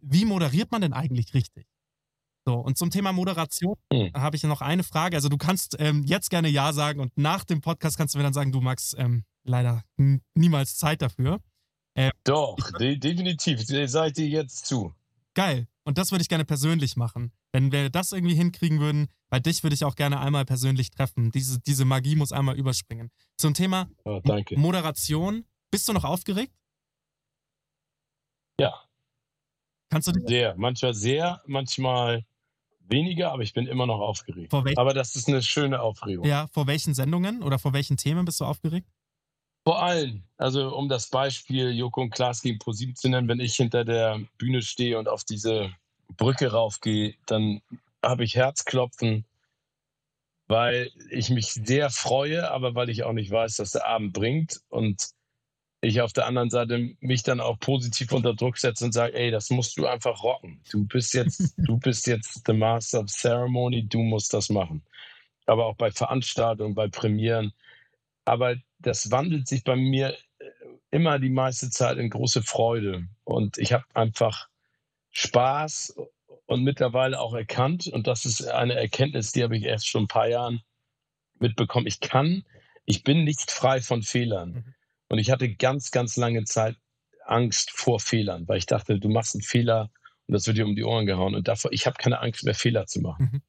[0.01, 1.67] wie moderiert man denn eigentlich richtig?
[2.45, 4.11] So, und zum Thema Moderation Mhm.
[4.13, 5.15] habe ich noch eine Frage.
[5.15, 8.23] Also du kannst ähm, jetzt gerne Ja sagen und nach dem Podcast kannst du mir
[8.23, 9.83] dann sagen, du Max, ähm, leider
[10.33, 11.39] niemals Zeit dafür.
[12.23, 13.61] Doch, de definitiv.
[13.65, 14.93] Seid ihr jetzt zu.
[15.33, 15.67] Geil.
[15.83, 17.31] Und das würde ich gerne persönlich machen.
[17.51, 21.31] Wenn wir das irgendwie hinkriegen würden, bei dich würde ich auch gerne einmal persönlich treffen.
[21.31, 23.11] Diese, diese Magie muss einmal überspringen.
[23.37, 24.21] Zum Thema Oh.
[24.55, 25.45] Moderation.
[25.69, 26.53] Bist du noch aufgeregt?
[28.61, 28.81] Ja,
[29.91, 30.55] Kannst du dich sehr.
[30.55, 32.25] Manchmal sehr, manchmal
[32.87, 34.53] weniger, aber ich bin immer noch aufgeregt.
[34.53, 36.25] Aber das ist eine schöne Aufregung.
[36.25, 38.87] ja, vor welchen Sendungen oder vor welchen Themen bist du aufgeregt?
[39.65, 43.55] Vor allem, also um das Beispiel Joko und Klaas gegen ProSieben zu nennen, wenn ich
[43.55, 45.71] hinter der Bühne stehe und auf diese
[46.17, 47.61] Brücke raufgehe, dann
[48.01, 49.25] habe ich Herzklopfen,
[50.47, 54.61] weil ich mich sehr freue, aber weil ich auch nicht weiß, was der Abend bringt
[54.69, 55.11] und
[55.81, 59.31] ich auf der anderen Seite mich dann auch positiv unter Druck setze und sage, ey,
[59.31, 60.61] das musst du einfach rocken.
[60.71, 64.83] Du bist jetzt, du bist jetzt the Master of Ceremony, du musst das machen.
[65.47, 67.51] Aber auch bei Veranstaltungen, bei Premieren.
[68.25, 70.45] Aber das wandelt sich bei mir äh,
[70.91, 73.07] immer die meiste Zeit in große Freude.
[73.23, 74.49] Und ich habe einfach
[75.09, 75.95] Spaß
[76.45, 80.07] und mittlerweile auch erkannt, und das ist eine Erkenntnis, die habe ich erst schon ein
[80.07, 80.61] paar Jahren
[81.39, 81.87] mitbekommen.
[81.87, 82.43] Ich kann,
[82.85, 84.75] ich bin nicht frei von Fehlern.
[85.11, 86.77] Und ich hatte ganz, ganz lange Zeit
[87.25, 89.91] Angst vor Fehlern, weil ich dachte, du machst einen Fehler
[90.27, 91.35] und das wird dir um die Ohren gehauen.
[91.35, 93.29] Und davor, ich habe keine Angst mehr, Fehler zu machen.
[93.29, 93.41] Mhm.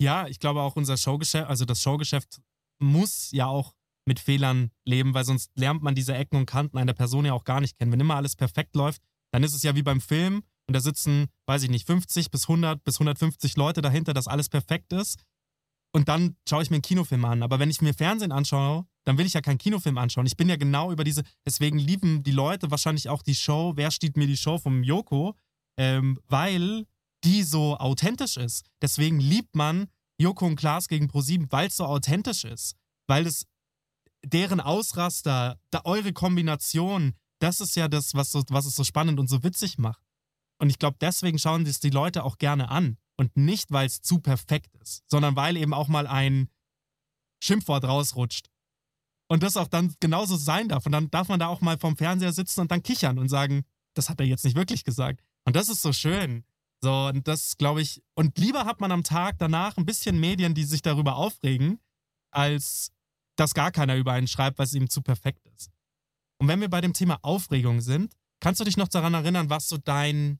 [0.00, 2.40] Ja, ich glaube auch unser Showgeschäft, also das Showgeschäft
[2.78, 3.74] muss ja auch
[4.06, 7.42] mit Fehlern leben, weil sonst lernt man diese Ecken und Kanten einer Person ja auch
[7.42, 7.90] gar nicht kennen.
[7.90, 9.02] Wenn immer alles perfekt läuft,
[9.32, 12.44] dann ist es ja wie beim Film und da sitzen, weiß ich nicht, 50 bis
[12.44, 15.24] 100 bis 150 Leute dahinter, dass alles perfekt ist.
[15.92, 17.42] Und dann schaue ich mir einen Kinofilm an.
[17.42, 20.26] Aber wenn ich mir Fernsehen anschaue, dann will ich ja keinen Kinofilm anschauen.
[20.26, 23.90] Ich bin ja genau über diese, deswegen lieben die Leute wahrscheinlich auch die Show, wer
[23.90, 25.34] steht mir die Show vom Joko,
[25.78, 26.84] ähm, weil
[27.24, 28.66] die so authentisch ist.
[28.82, 29.88] Deswegen liebt man
[30.20, 32.76] Joko und Klaas gegen ProSieben, weil es so authentisch ist.
[33.06, 33.46] Weil es
[34.22, 39.18] deren Ausraster, da, eure Kombination, das ist ja das, was, so, was es so spannend
[39.18, 40.02] und so witzig macht.
[40.60, 42.98] Und ich glaube, deswegen schauen das die Leute auch gerne an.
[43.16, 46.50] Und nicht, weil es zu perfekt ist, sondern weil eben auch mal ein
[47.42, 48.50] Schimpfwort rausrutscht.
[49.28, 50.86] Und das auch dann genauso sein darf.
[50.86, 53.64] Und dann darf man da auch mal vorm Fernseher sitzen und dann kichern und sagen,
[53.94, 55.22] das hat er jetzt nicht wirklich gesagt.
[55.44, 56.44] Und das ist so schön.
[56.82, 60.54] So, und das glaube ich, und lieber hat man am Tag danach ein bisschen Medien,
[60.54, 61.80] die sich darüber aufregen,
[62.30, 62.92] als
[63.36, 65.70] dass gar keiner über einen schreibt, weil es ihm zu perfekt ist.
[66.40, 69.68] Und wenn wir bei dem Thema Aufregung sind, kannst du dich noch daran erinnern, was
[69.68, 70.38] so dein,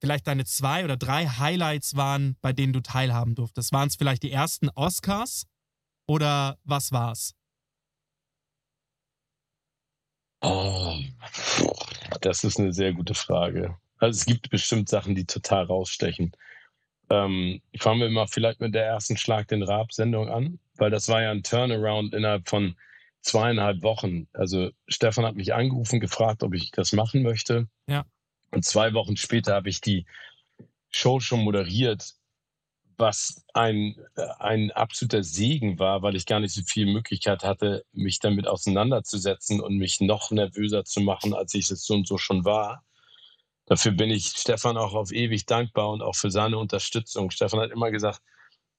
[0.00, 3.72] vielleicht deine zwei oder drei Highlights waren, bei denen du teilhaben durftest?
[3.72, 5.46] Waren es vielleicht die ersten Oscars
[6.06, 7.34] oder was war's?
[10.42, 10.96] Oh,
[12.20, 13.76] das ist eine sehr gute Frage.
[13.98, 16.32] Also es gibt bestimmt Sachen, die total rausstechen.
[17.08, 21.22] Ähm, fangen wir mal vielleicht mit der ersten Schlag den Raab-Sendung an weil das war
[21.22, 22.76] ja ein Turnaround innerhalb von
[23.20, 24.28] zweieinhalb Wochen.
[24.32, 27.68] Also Stefan hat mich angerufen, gefragt, ob ich das machen möchte.
[27.88, 28.04] Ja.
[28.50, 30.06] Und zwei Wochen später habe ich die
[30.90, 32.14] Show schon moderiert,
[32.98, 33.96] was ein,
[34.38, 39.60] ein absoluter Segen war, weil ich gar nicht so viel Möglichkeit hatte, mich damit auseinanderzusetzen
[39.60, 42.84] und mich noch nervöser zu machen, als ich es so und so schon war.
[43.66, 47.30] Dafür bin ich Stefan auch auf ewig dankbar und auch für seine Unterstützung.
[47.30, 48.20] Stefan hat immer gesagt,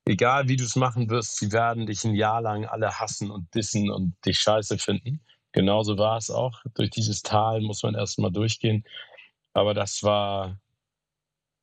[0.05, 3.53] egal wie du es machen wirst, sie werden dich ein Jahr lang alle hassen und
[3.53, 5.22] dissen und dich scheiße finden.
[5.51, 6.61] Genauso war es auch.
[6.76, 8.84] Durch dieses Tal muss man erstmal durchgehen.
[9.53, 10.59] Aber das war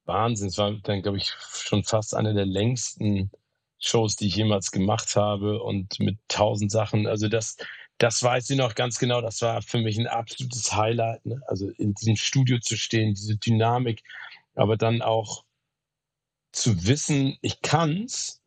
[0.06, 0.48] Wahnsinn.
[0.48, 3.30] Es war dann, glaube ich, schon fast eine der längsten
[3.78, 7.06] Shows, die ich jemals gemacht habe und mit tausend Sachen.
[7.06, 7.56] Also das,
[7.98, 9.20] das weiß ich noch ganz genau.
[9.20, 11.24] Das war für mich ein absolutes Highlight.
[11.26, 11.42] Ne?
[11.46, 14.02] Also in diesem Studio zu stehen, diese Dynamik,
[14.54, 15.44] aber dann auch
[16.52, 18.40] zu wissen, ich kann's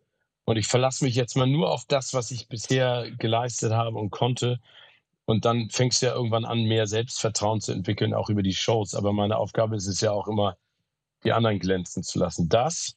[0.46, 4.12] und ich verlasse mich jetzt mal nur auf das, was ich bisher geleistet habe und
[4.12, 4.60] konnte.
[5.26, 8.96] Und dann fängst du ja irgendwann an, mehr Selbstvertrauen zu entwickeln, auch über die Shows.
[8.96, 10.56] Aber meine Aufgabe ist es ja auch immer,
[11.28, 12.48] die anderen glänzen zu lassen.
[12.48, 12.96] Das,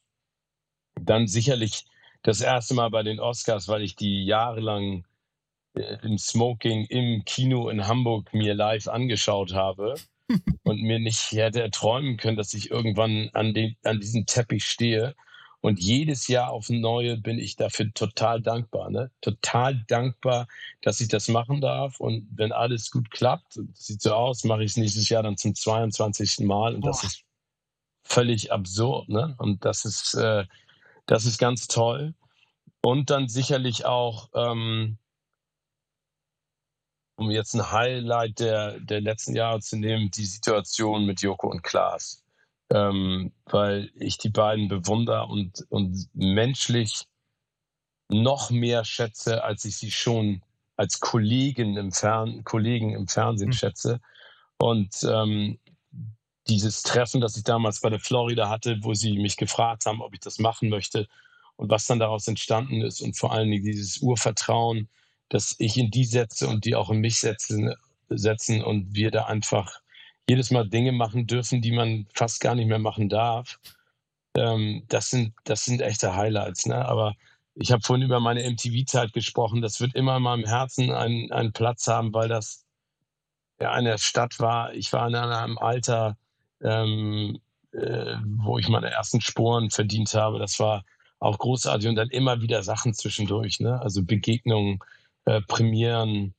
[0.94, 1.84] dann sicherlich
[2.22, 5.04] das erste Mal bei den Oscars, weil ich die jahrelang
[5.74, 9.96] äh, im Smoking im Kino in Hamburg mir live angeschaut habe
[10.62, 15.16] und mir nicht hätte erträumen können, dass ich irgendwann an, den, an diesem Teppich stehe.
[15.62, 18.90] Und jedes Jahr aufs Neue bin ich dafür total dankbar.
[18.90, 19.10] Ne?
[19.20, 20.46] Total dankbar,
[20.82, 21.98] dass ich das machen darf.
[21.98, 25.54] Und wenn alles gut klappt, sieht so aus, mache ich es nächstes Jahr dann zum
[25.54, 26.46] 22.
[26.46, 26.76] Mal.
[26.76, 26.92] Und Boah.
[26.92, 27.24] das ist
[28.02, 29.08] völlig absurd.
[29.08, 29.34] Ne?
[29.38, 30.44] Und das ist, äh,
[31.06, 32.14] das ist ganz toll.
[32.82, 34.98] Und dann sicherlich auch ähm,
[37.20, 41.62] um jetzt ein Highlight der, der letzten Jahre zu nehmen, die Situation mit Joko und
[41.62, 42.24] Klaas.
[42.72, 47.06] Ähm, weil ich die beiden bewundere und, und menschlich
[48.08, 50.42] noch mehr schätze, als ich sie schon
[50.76, 53.54] als Kollegen im, Fern Kollegen im Fernsehen mhm.
[53.54, 54.00] schätze.
[54.58, 55.58] Und ähm,
[56.50, 60.12] dieses Treffen, das ich damals bei der Florida hatte, wo sie mich gefragt haben, ob
[60.14, 61.06] ich das machen möchte
[61.56, 64.88] und was dann daraus entstanden ist und vor allen Dingen dieses Urvertrauen,
[65.28, 67.74] dass ich in die setze und die auch in mich setzen,
[68.08, 69.80] setzen und wir da einfach
[70.28, 73.58] jedes Mal Dinge machen dürfen, die man fast gar nicht mehr machen darf.
[74.36, 76.66] Ähm, das, sind, das sind echte Highlights.
[76.66, 76.84] Ne?
[76.86, 77.14] Aber
[77.54, 79.60] ich habe vorhin über meine MTV-Zeit gesprochen.
[79.60, 82.64] Das wird immer in meinem Herzen einen, einen Platz haben, weil das
[83.60, 84.72] ja eine Stadt war.
[84.74, 86.16] Ich war in einem Alter,
[86.62, 87.40] ähm,
[87.72, 90.38] äh, wo ich meine ersten Sporen verdient habe.
[90.38, 90.84] Das war
[91.18, 93.80] auch großartig und dann immer wieder Sachen zwischendurch, ne?
[93.80, 94.78] Also Begegnungen,
[95.26, 96.34] äh, Premieren,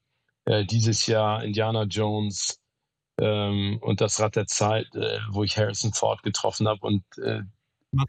[0.45, 2.59] äh, dieses Jahr Indiana Jones
[3.19, 7.41] ähm, und das Rad der Zeit, äh, wo ich Harrison Ford getroffen habe und äh,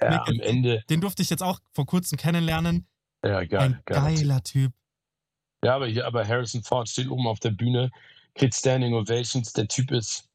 [0.00, 0.82] ja, am Ende.
[0.88, 2.86] Den durfte ich jetzt auch vor kurzem kennenlernen.
[3.24, 3.60] Ja, geil.
[3.60, 4.72] Ein geiler Typ.
[5.64, 7.90] Ja, aber hier, aber Harrison Ford steht oben auf der Bühne,
[8.34, 9.52] kriegt Standing Ovations.
[9.52, 10.28] Der Typ ist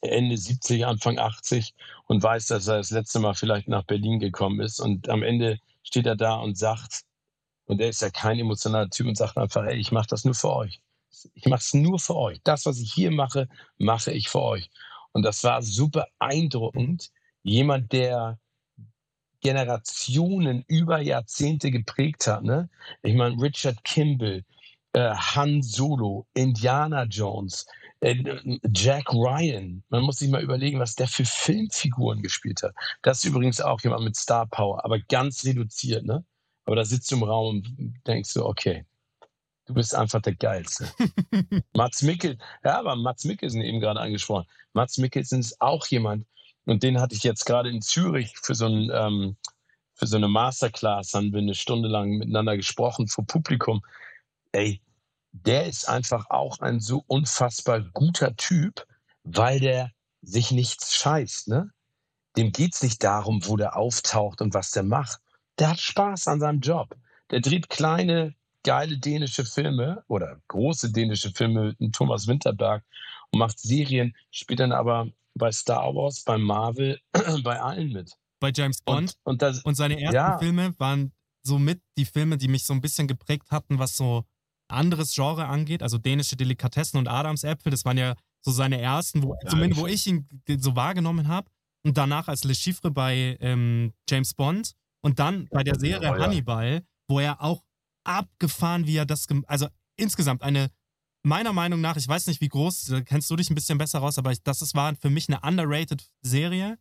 [0.00, 1.74] Ende 70, Anfang 80
[2.06, 4.80] und weiß, dass er das letzte Mal vielleicht nach Berlin gekommen ist.
[4.80, 7.04] Und am Ende steht er da und sagt,
[7.66, 10.34] und er ist ja kein emotionaler Typ und sagt einfach, ey, ich mache das nur
[10.34, 10.80] für euch.
[11.34, 12.40] Ich mache es nur für euch.
[12.44, 14.70] Das, was ich hier mache, mache ich für euch.
[15.12, 17.10] Und das war super beeindruckend.
[17.42, 18.38] Jemand, der
[19.40, 22.42] Generationen über Jahrzehnte geprägt hat.
[22.42, 22.68] Ne?
[23.02, 24.44] Ich meine, Richard Kimball,
[24.92, 27.66] äh, Han Solo, Indiana Jones,
[28.02, 29.82] Jack Ryan.
[29.88, 32.74] Man muss sich mal überlegen, was der für Filmfiguren gespielt hat.
[33.02, 36.04] Das ist übrigens auch jemand mit Star Power, aber ganz reduziert.
[36.04, 36.24] Ne?
[36.64, 38.84] Aber da sitzt du im Raum und denkst du, okay,
[39.66, 40.90] du bist einfach der Geilste.
[41.74, 44.46] Mats Mikkel, ja, aber Mats Mikkelsen eben gerade angesprochen.
[44.72, 46.26] Mats Mikkelsen ist auch jemand,
[46.66, 49.36] und den hatte ich jetzt gerade in Zürich für so, ein, ähm,
[49.94, 53.82] für so eine Masterclass, haben wir eine Stunde lang miteinander gesprochen vor Publikum.
[54.52, 54.80] Ey,
[55.44, 58.86] der ist einfach auch ein so unfassbar guter Typ,
[59.24, 59.90] weil der
[60.22, 61.48] sich nichts scheißt.
[61.48, 61.70] Ne?
[62.36, 65.20] Dem geht es nicht darum, wo der auftaucht und was der macht.
[65.58, 66.96] Der hat Spaß an seinem Job.
[67.30, 72.84] Der dreht kleine, geile dänische Filme oder große dänische Filme mit Thomas Winterberg
[73.30, 77.00] und macht Serien, spielt dann aber bei Star Wars, bei Marvel,
[77.44, 78.12] bei allen mit.
[78.40, 79.16] Bei James Bond.
[79.24, 80.38] Und, und, das, und seine ersten ja.
[80.38, 81.12] Filme waren
[81.42, 84.24] somit die Filme, die mich so ein bisschen geprägt hatten, was so
[84.68, 85.82] anderes Genre angeht.
[85.82, 89.86] Also dänische Delikatessen und Adamsäpfel, das waren ja so seine ersten, wo, ja, zumindest wo
[89.86, 91.50] ich ihn so wahrgenommen habe.
[91.84, 94.72] Und danach als Le Chiffre bei ähm, James Bond.
[95.02, 96.24] Und dann bei der Serie oh, ja.
[96.24, 97.62] Hannibal, wo er auch
[98.04, 100.70] abgefahren, wie er das, also insgesamt eine
[101.26, 103.98] meiner Meinung nach, ich weiß nicht, wie groß, da kennst du dich ein bisschen besser
[103.98, 106.78] raus, aber ich, das ist, war für mich eine underrated Serie.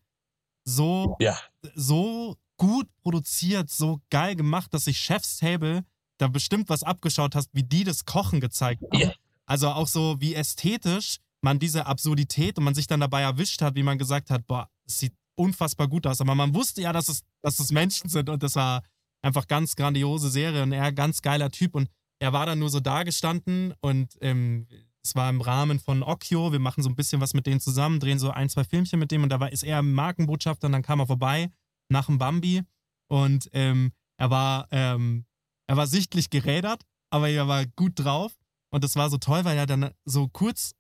[0.64, 1.38] So, ja.
[1.74, 5.84] so gut produziert, so geil gemacht, dass sich Chef's Table
[6.18, 9.02] da bestimmt was abgeschaut hast, wie die das Kochen gezeigt haben.
[9.02, 9.14] Ja.
[9.46, 13.76] Also auch so, wie ästhetisch man diese Absurdität und man sich dann dabei erwischt hat,
[13.76, 16.22] wie man gesagt hat, boah, es sieht unfassbar gut aus.
[16.22, 18.82] Aber man wusste ja, dass es, dass es Menschen sind und das war
[19.22, 21.90] einfach ganz grandiose Serie und er ganz geiler Typ und
[22.20, 24.68] er war dann nur so dagestanden und ähm,
[25.04, 26.52] es war im Rahmen von Okio.
[26.52, 29.12] Wir machen so ein bisschen was mit denen zusammen, drehen so ein, zwei Filmchen mit
[29.12, 31.52] dem und da war, ist er Markenbotschafter und dann kam er vorbei
[31.90, 32.64] nach dem Bambi
[33.08, 35.26] und ähm, er war, ähm,
[35.68, 38.34] er war sichtlich gerädert, aber er war gut drauf
[38.72, 40.74] und das war so toll, weil er dann so kurz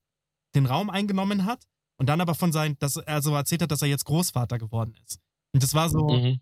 [0.55, 1.63] den Raum eingenommen hat
[1.97, 4.95] und dann aber von seinen, dass er so erzählt hat, dass er jetzt Großvater geworden
[5.05, 5.19] ist.
[5.53, 6.39] Und das war so, mhm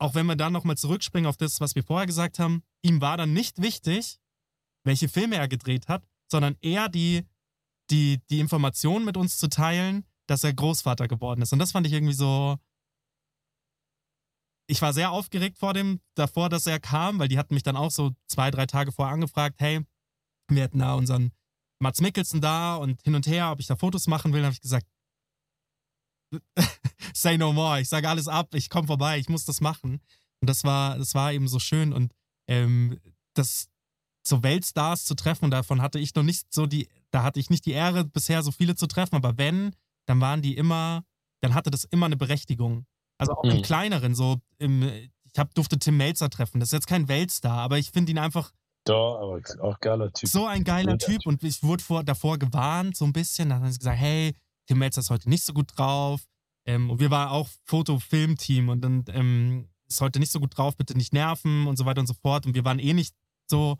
[0.00, 3.16] auch wenn wir dann nochmal zurückspringen auf das, was wir vorher gesagt haben, ihm war
[3.16, 4.18] dann nicht wichtig,
[4.84, 7.26] welche Filme er gedreht hat, sondern eher die,
[7.90, 11.52] die, die Information mit uns zu teilen, dass er Großvater geworden ist.
[11.52, 12.56] Und das fand ich irgendwie so.
[14.70, 17.76] Ich war sehr aufgeregt vor dem, davor, dass er kam, weil die hatten mich dann
[17.76, 19.80] auch so zwei, drei Tage vorher angefragt, hey,
[20.48, 21.32] wir hätten da unseren
[21.80, 24.44] Mats Mikkelsen da und hin und her, ob ich da Fotos machen will.
[24.44, 24.86] Habe ich gesagt,
[27.14, 27.80] say no more.
[27.80, 30.00] Ich sage alles ab, ich komme vorbei, ich muss das machen.
[30.40, 32.12] Und das war, das war eben so schön und
[32.48, 33.00] ähm,
[33.34, 33.68] das
[34.24, 37.66] so Weltstars zu treffen, davon hatte ich noch nicht so die, da hatte ich nicht
[37.66, 39.74] die Ehre, bisher so viele zu treffen, aber wenn,
[40.06, 41.04] dann waren die immer,
[41.40, 42.86] dann hatte das immer eine Berechtigung.
[43.20, 43.50] Also auch mhm.
[43.50, 46.58] im kleineren, so im, ich hab, durfte Tim Melzer treffen.
[46.60, 48.52] Das ist jetzt kein Weltstar, aber ich finde ihn einfach.
[48.84, 50.28] Doch, aber auch geiler Typ.
[50.28, 51.26] So ein geiler Typ.
[51.26, 53.50] Und ich wurde vor, davor gewarnt, so ein bisschen.
[53.50, 54.34] Dann haben sie gesagt, hey,
[54.66, 56.22] Tim Melzer ist heute nicht so gut drauf.
[56.66, 60.76] Ähm, und wir waren auch Foto-Film-Team und dann ähm, ist heute nicht so gut drauf,
[60.76, 62.46] bitte nicht nerven und so weiter und so fort.
[62.46, 63.14] Und wir waren eh nicht
[63.50, 63.76] so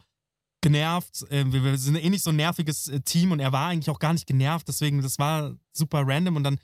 [0.61, 1.25] genervt.
[1.31, 3.91] Ähm, wir, wir, sind eh nicht so ein nerviges äh, Team und er war eigentlich
[3.91, 4.69] auch gar nicht genervt.
[4.69, 6.37] Deswegen, das war super random.
[6.37, 6.59] Und dann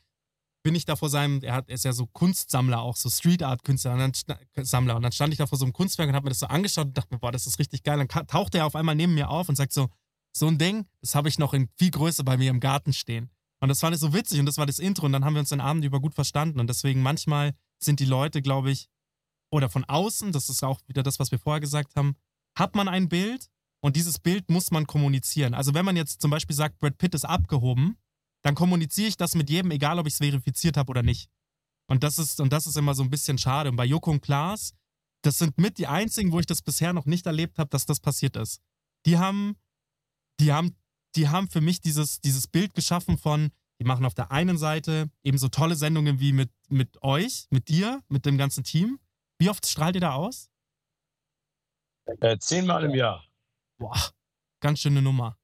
[0.67, 3.45] bin ich da vor seinem, er, hat, er ist ja so Kunstsammler, auch so Street
[3.45, 4.97] Art Künstler und dann, Sammler.
[4.97, 6.87] Und dann stand ich da vor so einem Kunstwerk und habe mir das so angeschaut
[6.87, 8.05] und dachte mir, boah, das ist richtig geil.
[8.05, 9.91] Dann tauchte er auf einmal neben mir auf und sagt so,
[10.37, 13.31] so ein Ding, das habe ich noch in viel Größe bei mir im Garten stehen.
[13.61, 15.41] Und das fand ich so witzig und das war das Intro und dann haben wir
[15.41, 18.89] uns den Abend über gut verstanden und deswegen manchmal sind die Leute, glaube ich,
[19.53, 22.17] oder von außen, das ist auch wieder das, was wir vorher gesagt haben,
[22.59, 23.47] hat man ein Bild
[23.83, 25.55] und dieses Bild muss man kommunizieren.
[25.55, 27.97] Also wenn man jetzt zum Beispiel sagt, Brad Pitt ist abgehoben,
[28.47, 31.29] dann kommuniziere ich das mit jedem, egal ob ich es verifiziert habe oder nicht.
[31.89, 33.69] Und das ist, und das ist immer so ein bisschen schade.
[33.69, 34.73] Und bei Joko und Klaas,
[35.23, 37.99] das sind mit die einzigen, wo ich das bisher noch nicht erlebt habe, dass das
[37.99, 38.63] passiert ist.
[39.05, 39.57] Die haben,
[40.39, 40.77] die haben,
[41.17, 45.11] die haben für mich dieses, dieses Bild geschaffen von, die machen auf der einen Seite
[45.25, 49.01] eben so tolle Sendungen wie mit, mit euch, mit dir, mit dem ganzen Team.
[49.41, 50.53] Wie oft strahlt ihr da aus?
[52.21, 53.25] Äh, zehnmal im Jahr.
[53.77, 54.13] Boah,
[54.61, 55.37] ganz schöne Nummer.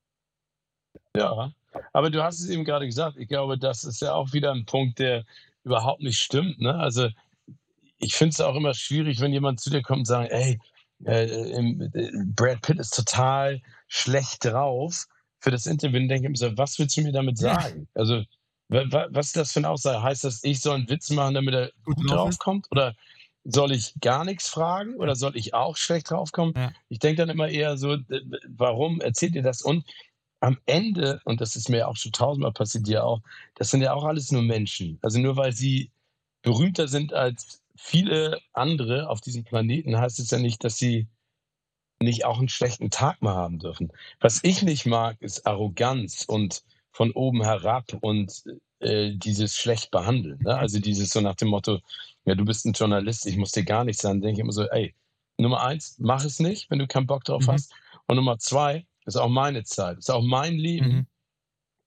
[1.16, 1.52] Ja,
[1.92, 3.16] aber du hast es eben gerade gesagt.
[3.18, 5.24] Ich glaube, das ist ja auch wieder ein Punkt, der
[5.64, 6.60] überhaupt nicht stimmt.
[6.60, 6.74] Ne?
[6.74, 7.08] Also
[7.98, 10.58] ich finde es auch immer schwierig, wenn jemand zu dir kommt und sagt, ey,
[11.04, 15.06] äh, äh, Brad Pitt ist total schlecht drauf
[15.40, 16.00] für das Interview.
[16.00, 17.88] Und denke ich mir so, was willst du mir damit sagen?
[17.94, 18.00] Ja.
[18.00, 18.24] Also
[18.72, 20.02] was ist das für eine Aussage?
[20.02, 22.68] Heißt das, ich soll einen Witz machen, damit er gut, gut draufkommt?
[22.70, 22.94] Oder
[23.44, 24.96] soll ich gar nichts fragen?
[24.96, 26.54] Oder soll ich auch schlecht draufkommen?
[26.56, 26.72] Ja.
[26.88, 27.98] Ich denke dann immer eher so,
[28.48, 29.62] warum erzählt ihr das?
[29.62, 29.84] Und
[30.42, 33.22] am Ende, und das ist mir auch schon tausendmal passiert, dir auch,
[33.54, 34.98] das sind ja auch alles nur Menschen.
[35.00, 35.92] Also nur weil sie
[36.42, 41.06] berühmter sind als viele andere auf diesem Planeten, heißt es ja nicht, dass sie
[42.00, 43.92] nicht auch einen schlechten Tag mal haben dürfen.
[44.18, 48.42] Was ich nicht mag, ist Arroganz und von oben herab und
[48.80, 50.40] äh, dieses schlecht behandeln.
[50.42, 50.56] Ne?
[50.56, 51.78] Also dieses so nach dem Motto,
[52.24, 54.20] ja, du bist ein Journalist, ich muss dir gar nichts sagen.
[54.20, 54.92] Denke ich immer so, ey,
[55.38, 57.52] Nummer eins, mach es nicht, wenn du keinen Bock drauf mhm.
[57.52, 57.72] hast.
[58.08, 60.88] Und Nummer zwei, das ist auch meine Zeit, das ist auch mein Leben.
[60.88, 61.06] Mhm.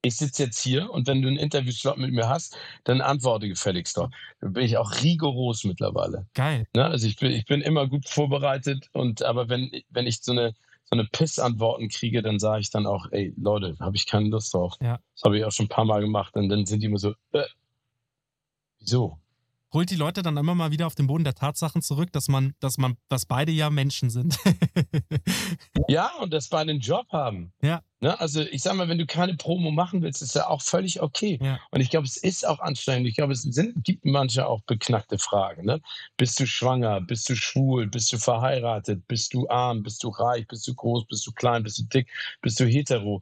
[0.01, 3.97] Ich sitze jetzt hier und wenn du einen Interviewslot mit mir hast, dann antworte gefälligst
[3.97, 4.11] doch.
[4.39, 6.27] Da bin ich auch rigoros mittlerweile.
[6.35, 6.67] Geil.
[6.75, 6.85] Ne?
[6.85, 10.53] Also ich bin, ich bin immer gut vorbereitet und aber wenn, wenn ich so eine,
[10.83, 14.53] so eine Piss-Antworten kriege, dann sage ich dann auch, ey Leute, habe ich keine Lust
[14.53, 14.75] drauf.
[14.79, 14.99] Ja.
[15.15, 17.15] Das habe ich auch schon ein paar Mal gemacht und dann sind die immer so,
[17.31, 17.43] äh,
[18.79, 19.17] wieso?
[19.75, 22.55] Holt die Leute dann immer mal wieder auf den Boden der Tatsachen zurück, dass man,
[22.59, 24.39] dass man, dass beide ja Menschen sind.
[25.87, 27.53] ja, und dass beide einen Job haben.
[27.61, 27.83] Ja.
[27.99, 28.19] Ne?
[28.19, 31.37] Also ich sag mal, wenn du keine Promo machen willst, ist ja auch völlig okay.
[31.41, 31.59] Ja.
[31.71, 33.07] Und ich glaube, es ist auch anstrengend.
[33.07, 35.65] Ich glaube, es sind, gibt manche auch beknackte Fragen.
[35.65, 35.81] Ne?
[36.17, 37.01] Bist du schwanger?
[37.01, 37.87] Bist du schwul?
[37.87, 39.07] Bist du verheiratet?
[39.07, 39.83] Bist du arm?
[39.83, 40.47] Bist du reich?
[40.47, 41.05] Bist du groß?
[41.07, 41.63] Bist du klein?
[41.63, 42.09] Bist du dick?
[42.41, 43.21] Bist du hetero?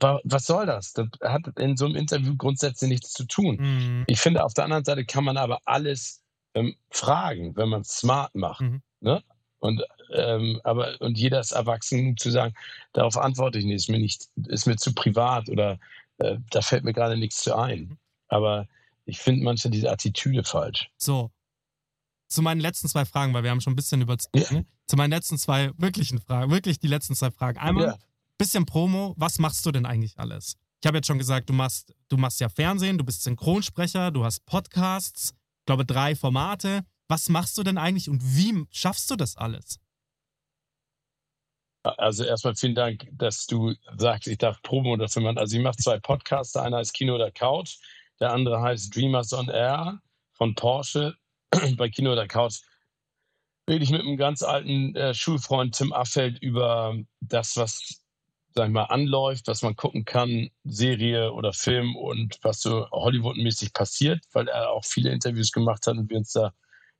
[0.00, 0.92] Was soll das?
[0.92, 3.56] Das hat in so einem Interview grundsätzlich nichts zu tun.
[3.56, 4.04] Mhm.
[4.06, 6.22] Ich finde, auf der anderen Seite kann man aber alles
[6.54, 8.62] ähm, fragen, wenn man es smart macht.
[8.62, 8.82] Mhm.
[9.00, 9.22] Ne?
[9.60, 9.82] Und,
[10.12, 12.54] ähm, aber, und jeder ist erwachsen genug zu sagen,
[12.92, 15.78] darauf antworte ich nicht, ist mir, nicht, ist mir zu privat oder
[16.18, 17.80] äh, da fällt mir gerade nichts zu ein.
[17.80, 17.98] Mhm.
[18.28, 18.68] Aber
[19.06, 20.90] ich finde manchmal diese Attitüde falsch.
[20.96, 21.30] So.
[22.28, 24.52] Zu meinen letzten zwei Fragen, weil wir haben schon ein bisschen über ja.
[24.52, 24.66] Ne?
[24.86, 27.58] zu meinen letzten zwei wirklichen Fragen, wirklich die letzten zwei Fragen.
[27.58, 27.98] Einmal, ja
[28.38, 30.56] bisschen Promo, was machst du denn eigentlich alles?
[30.80, 34.24] Ich habe jetzt schon gesagt, du machst, du machst ja Fernsehen, du bist Synchronsprecher, du
[34.24, 36.84] hast Podcasts, ich glaube drei Formate.
[37.08, 39.78] Was machst du denn eigentlich und wie schaffst du das alles?
[41.82, 45.38] Also erstmal vielen Dank, dass du sagst, ich darf Promo dafür machen.
[45.38, 47.76] Also ich mache zwei Podcasts, der eine heißt Kino oder Couch,
[48.20, 50.00] der andere heißt Dreamers on Air
[50.32, 51.14] von Porsche.
[51.76, 52.60] Bei Kino oder Couch
[53.68, 58.03] rede ich mit einem ganz alten äh, Schulfreund Tim Affeld über das, was
[58.54, 63.72] sag ich mal, anläuft, was man gucken kann, Serie oder Film und was so Hollywood-mäßig
[63.72, 66.54] passiert, weil er auch viele Interviews gemacht hat und wir uns da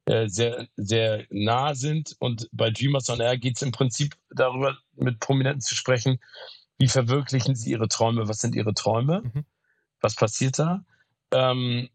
[0.06, 2.16] äh, sehr, sehr nah sind.
[2.18, 6.18] Und bei Dreamers on Air geht es im Prinzip darüber, mit Prominenten zu sprechen,
[6.78, 9.44] wie verwirklichen sie ihre Träume, was sind ihre Träume, mhm.
[10.00, 10.84] was passiert da.
[11.30, 11.88] Ähm,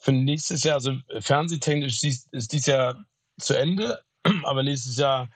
[0.00, 3.04] für nächstes Jahr, also fernsehtechnisch ist, dies Jahr
[3.38, 4.02] zu Ende,
[4.42, 5.30] aber nächstes Jahr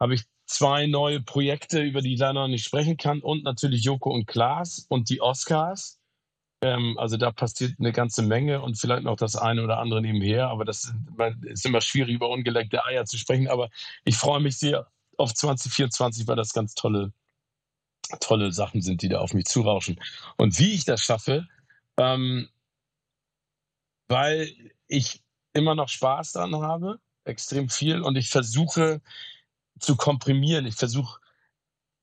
[0.00, 3.84] habe ich zwei neue Projekte, über die ich leider noch nicht sprechen kann und natürlich
[3.84, 6.00] Joko und Klaas und die Oscars.
[6.60, 10.48] Ähm, also da passiert eine ganze Menge und vielleicht noch das eine oder andere nebenher,
[10.48, 10.92] aber das
[11.42, 13.46] ist immer schwierig, über ungeleckte Eier zu sprechen.
[13.46, 13.70] Aber
[14.04, 14.88] ich freue mich sehr
[15.18, 17.12] auf 2024, weil das ganz tolle,
[18.18, 20.00] tolle Sachen sind, die da auf mich zurauschen.
[20.36, 21.46] Und wie ich das schaffe,
[21.96, 22.48] ähm,
[24.08, 24.52] weil
[24.88, 25.22] ich
[25.52, 29.00] immer noch Spaß dran habe, extrem viel und ich versuche,
[29.78, 30.66] zu komprimieren.
[30.66, 31.20] Ich versuche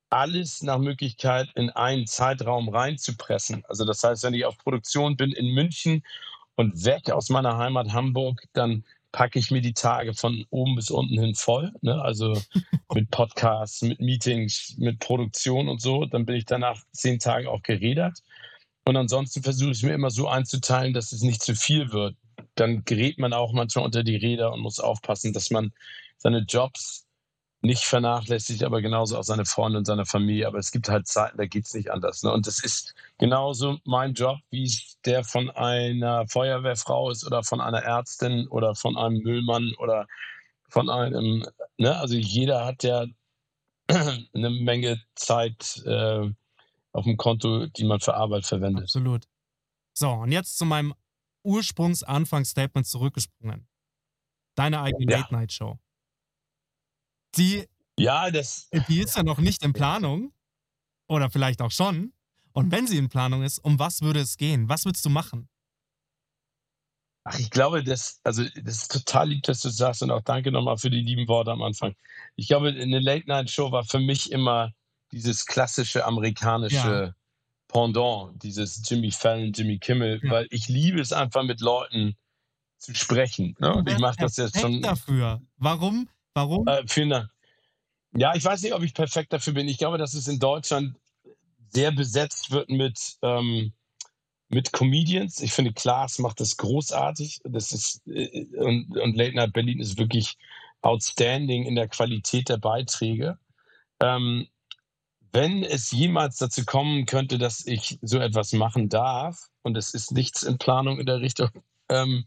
[0.10, 3.64] alles nach Möglichkeit in einen Zeitraum reinzupressen.
[3.68, 6.04] Also das heißt, wenn ich auf Produktion bin in München
[6.56, 10.92] und weg aus meiner Heimat Hamburg, dann packe ich mir die Tage von oben bis
[10.92, 11.74] unten hin voll.
[11.82, 12.02] Ne?
[12.02, 12.40] Also
[12.94, 16.06] mit Podcasts, mit Meetings, mit Produktion und so.
[16.06, 18.22] Dann bin ich danach zehn Tage auch gerädert.
[18.86, 22.16] Und ansonsten versuche ich mir immer so einzuteilen, dass es nicht zu viel wird.
[22.56, 25.74] Dann gerät man auch manchmal unter die Räder und muss aufpassen, dass man
[26.18, 27.07] seine Jobs
[27.62, 30.48] nicht vernachlässigt, aber genauso auch seine Freunde und seine Familie.
[30.48, 32.24] Aber es gibt halt Zeiten, da geht es nicht anders.
[32.24, 32.32] Ne?
[32.32, 37.60] Und das ist genauso mein Job, wie es der von einer Feuerwehrfrau ist oder von
[37.60, 40.08] einer Ärztin oder von einem Müllmann oder
[40.70, 41.46] von einem,
[41.78, 41.98] ne?
[41.98, 43.06] also jeder hat ja
[43.88, 46.30] eine Menge Zeit äh,
[46.92, 48.84] auf dem Konto, die man für Arbeit verwendet.
[48.84, 49.28] Absolut.
[49.94, 50.94] So, und jetzt zu meinem
[51.44, 53.68] Ursprungs-Anfangsstatement zurückgesprungen.
[54.56, 55.20] Deine eigene ja.
[55.20, 55.80] Late-Night-Show.
[57.38, 57.66] Die,
[58.00, 60.32] Ja, das, die ist ja noch nicht in Planung.
[61.08, 62.12] Oder vielleicht auch schon.
[62.52, 64.68] Und wenn sie in Planung ist, um was würde es gehen?
[64.68, 65.48] Was würdest du machen?
[67.28, 70.22] ach, ich glaube, das, also, das ist total lieb, dass du das sagst und auch
[70.22, 71.94] danke nochmal für die lieben Worte am Anfang.
[72.36, 74.72] Ich glaube, eine Late-Night-Show war für mich immer
[75.12, 77.16] dieses klassische amerikanische
[77.68, 80.32] Pendant, dieses Jimmy Fallon, Jimmy Kimmel, Ja.
[80.32, 82.16] weil ich liebe es einfach mit Leuten
[82.78, 83.56] zu sprechen.
[83.60, 83.74] Ne?
[83.76, 85.42] Und ich mache das jetzt schon dafür.
[85.58, 86.08] Warum?
[86.38, 86.68] Warum?
[86.68, 87.32] Äh, vielen Dank.
[88.16, 89.68] Ja, ich weiß nicht, ob ich perfekt dafür bin.
[89.68, 90.96] Ich glaube, dass es in Deutschland
[91.70, 93.74] sehr besetzt wird mit, ähm,
[94.48, 95.42] mit Comedians.
[95.42, 97.42] Ich finde, Klaas macht das großartig.
[97.44, 100.38] Das ist, äh, und, und Late Night Berlin ist wirklich
[100.82, 103.40] outstanding in der Qualität der Beiträge.
[104.00, 104.48] Ähm,
[105.32, 110.12] wenn es jemals dazu kommen könnte, dass ich so etwas machen darf, und es ist
[110.12, 111.50] nichts in Planung in der Richtung,
[111.90, 112.26] ähm.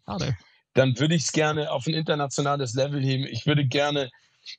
[0.74, 3.24] Dann würde ich es gerne auf ein internationales Level heben.
[3.24, 4.10] Ich würde gerne,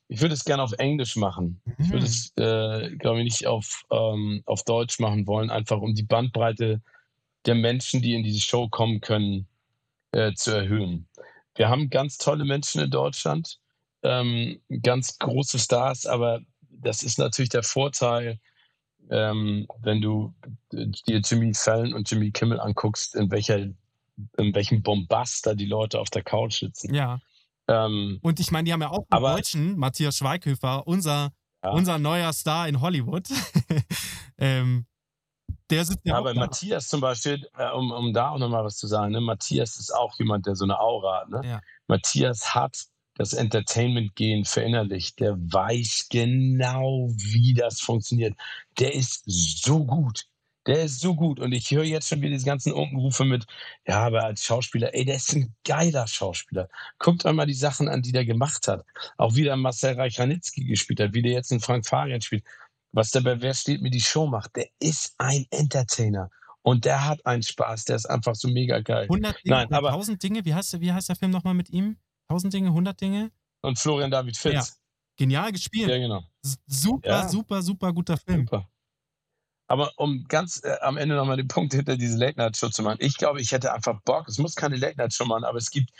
[0.07, 1.61] ich würde es gerne auf Englisch machen.
[1.79, 2.11] Ich würde Mhm.
[2.11, 6.81] es, äh, glaube ich, nicht auf, ähm, auf Deutsch machen wollen, einfach um die Bandbreite
[7.45, 9.47] der Menschen, die in diese Show kommen können,
[10.11, 11.07] äh, zu erhöhen.
[11.55, 13.59] Wir haben ganz tolle Menschen in Deutschland,
[14.03, 18.39] ähm, ganz große Stars, aber das ist natürlich der Vorteil,
[19.09, 20.33] ähm, wenn du
[20.71, 23.67] dir Jimmy Fallon und Jimmy Kimmel anguckst, in welcher
[24.37, 26.93] in welchem Bombast da die Leute auf der Couch sitzen.
[26.93, 27.19] Ja.
[27.67, 31.31] Ähm, Und ich meine, die haben ja auch einen Aber- Deutschen, Matthias Schweighöfer, unser,
[31.63, 31.69] Ja.
[31.71, 33.27] unser neuer Star in Hollywood.
[34.37, 34.85] ähm,
[35.69, 36.33] der sitzt ja, ja.
[36.33, 39.21] Matthias zum Beispiel, äh, um, um da auch nochmal was zu sagen, ne?
[39.21, 41.29] Matthias ist auch jemand, der so eine Aura hat.
[41.29, 41.41] Ne?
[41.45, 41.61] Ja.
[41.87, 42.77] Matthias hat
[43.15, 45.19] das Entertainment-Gehen verinnerlicht.
[45.19, 48.35] Der weiß genau, wie das funktioniert.
[48.79, 50.25] Der ist so gut.
[50.67, 51.39] Der ist so gut.
[51.39, 53.45] Und ich höre jetzt schon wieder diese ganzen Unkenrufe mit,
[53.87, 56.69] ja, aber als Schauspieler, ey, der ist ein geiler Schauspieler.
[56.99, 58.85] Guckt euch mal die Sachen an, die der gemacht hat.
[59.17, 62.43] Auch wie der Marcel Reich-Ranitzky gespielt hat, wie der jetzt in Frank Farian spielt.
[62.93, 64.55] Was der bei Wer steht mir die Show macht.
[64.55, 66.29] Der ist ein Entertainer.
[66.61, 67.85] Und der hat einen Spaß.
[67.85, 69.03] Der ist einfach so mega geil.
[69.09, 71.69] 100 Dinge, Nein, aber- 1000 Dinge, wie heißt, der- wie heißt der Film nochmal mit
[71.71, 71.97] ihm?
[72.29, 73.31] 1000 Dinge, 100 Dinge?
[73.63, 74.53] Und Florian David Fitz.
[74.53, 74.63] Ja.
[75.17, 75.89] Genial gespielt.
[75.89, 76.23] Ja, genau.
[76.67, 77.27] Super, Ja.
[77.29, 78.41] super, super guter Film.
[78.41, 78.69] Super.
[79.71, 82.97] Aber um ganz äh, am Ende nochmal den Punkt hinter diese Late-Night-Show zu machen.
[82.99, 84.27] Ich glaube, ich hätte einfach Bock.
[84.27, 85.91] Es muss keine Late-Night-Show machen, aber es gibt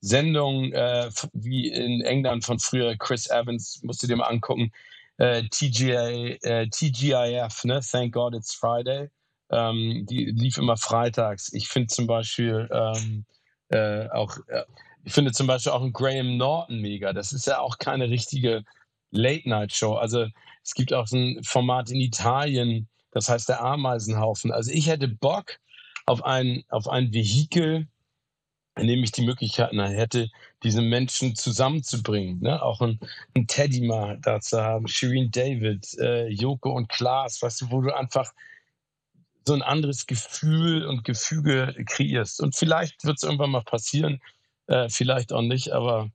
[0.00, 2.96] Sendungen äh, wie in England von früher.
[2.96, 4.70] Chris Evans, musst du dir mal angucken.
[5.16, 7.80] Äh, TGI, äh, TGIF, ne?
[7.80, 9.08] Thank God It's Friday.
[9.50, 11.52] Ähm, die lief immer freitags.
[11.52, 13.24] Ich finde zum Beispiel ähm,
[13.70, 14.62] äh, auch, äh,
[15.02, 17.12] ich finde zum Beispiel auch einen Graham Norton mega.
[17.12, 18.62] Das ist ja auch keine richtige
[19.10, 19.94] Late-Night-Show.
[19.94, 20.28] Also
[20.62, 24.52] es gibt auch so ein Format in Italien, das heißt der Ameisenhaufen.
[24.52, 25.58] Also ich hätte Bock
[26.04, 27.88] auf ein, auf ein Vehikel,
[28.78, 30.28] in dem ich die Möglichkeiten hätte,
[30.62, 32.40] diese Menschen zusammenzubringen.
[32.40, 32.62] Ne?
[32.62, 33.00] Auch ein,
[33.34, 37.80] ein Teddy mal da zu haben, Shireen David, äh, Joko und Klaas, weißt du, wo
[37.80, 38.34] du einfach
[39.46, 42.42] so ein anderes Gefühl und Gefüge kreierst.
[42.42, 44.20] Und vielleicht wird es irgendwann mal passieren,
[44.66, 46.10] äh, vielleicht auch nicht, aber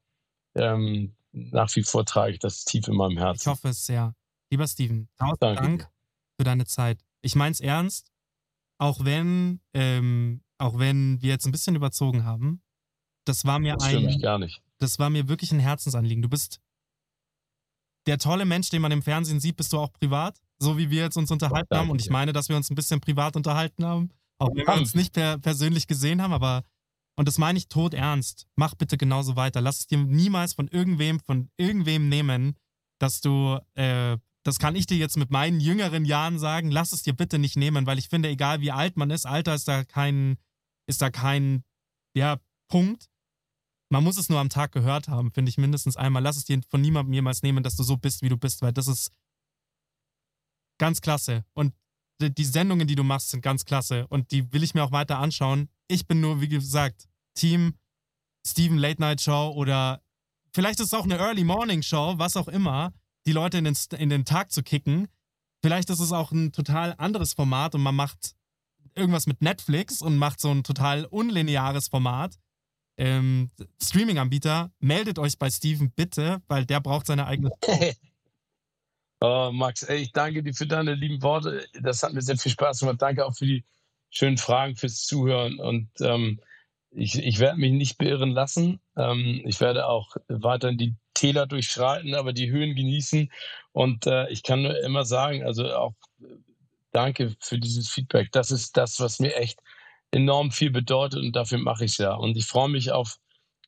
[0.54, 3.52] ähm, nach wie vor trage ich das tief in meinem Ich Herzen.
[3.54, 4.14] hoffe es sehr.
[4.52, 5.91] Lieber Steven, tausend Danke Dank.
[6.42, 7.04] Für deine Zeit.
[7.22, 8.12] Ich meine es ernst,
[8.80, 12.64] auch wenn, ähm, auch wenn wir jetzt ein bisschen überzogen haben.
[13.26, 14.60] Das war mir Das ein, gar nicht.
[14.80, 16.24] das war mir wirklich ein Herzensanliegen.
[16.24, 16.60] Du bist
[18.08, 21.04] der tolle Mensch, den man im Fernsehen sieht, bist du auch privat, so wie wir
[21.04, 21.92] jetzt uns unterhalten Danke haben.
[21.92, 24.96] Und ich meine, dass wir uns ein bisschen privat unterhalten haben, auch wenn wir uns
[24.96, 26.64] nicht per persönlich gesehen haben, aber
[27.20, 28.48] und das meine ich tot ernst.
[28.56, 29.62] Mach bitte genauso weiter.
[29.62, 32.56] Lass es dir niemals von irgendwem, von irgendwem nehmen,
[33.00, 37.04] dass du, äh, das kann ich dir jetzt mit meinen jüngeren Jahren sagen, lass es
[37.04, 39.84] dir bitte nicht nehmen, weil ich finde, egal wie alt man ist, Alter ist da
[39.84, 40.38] kein,
[40.88, 41.64] ist da kein,
[42.14, 43.10] ja, Punkt.
[43.90, 46.24] Man muss es nur am Tag gehört haben, finde ich mindestens einmal.
[46.24, 48.72] Lass es dir von niemandem jemals nehmen, dass du so bist, wie du bist, weil
[48.72, 49.12] das ist
[50.80, 51.44] ganz klasse.
[51.54, 51.74] Und
[52.22, 54.08] die, Sendungen, die du machst, sind ganz klasse.
[54.08, 55.70] Und die will ich mir auch weiter anschauen.
[55.88, 57.76] Ich bin nur, wie gesagt, Team
[58.48, 60.02] Steven Late Night Show oder
[60.54, 62.94] vielleicht ist es auch eine Early Morning Show, was auch immer,
[63.26, 65.08] die Leute in den, in den Tag zu kicken.
[65.64, 68.36] Vielleicht ist es auch ein total anderes Format und man macht
[68.96, 72.36] irgendwas mit Netflix und macht so ein total unlineares Format.
[72.98, 73.52] Ähm,
[73.82, 77.52] Streaming-Anbieter, meldet euch bei Steven bitte, weil der braucht seine eigene.
[79.24, 81.68] Oh, Max, ey, ich danke dir für deine lieben Worte.
[81.80, 83.04] Das hat mir sehr viel Spaß gemacht.
[83.04, 83.64] Danke auch für die
[84.10, 85.60] schönen Fragen, fürs Zuhören.
[85.60, 86.40] Und ähm,
[86.90, 88.82] ich, ich werde mich nicht beirren lassen.
[88.98, 93.32] Ähm, ich werde auch weiterhin die Täler durchschreiten, aber die Höhen genießen.
[93.72, 96.26] Und äh, ich kann nur immer sagen, also auch äh,
[96.92, 98.32] danke für dieses Feedback.
[98.32, 99.60] Das ist das, was mir echt
[100.12, 102.14] enorm viel bedeutet und dafür mache ich es ja.
[102.14, 103.18] Und ich freue mich auf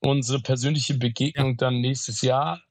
[0.02, 2.62] unsere persönliche Begegnung dann nächstes Jahr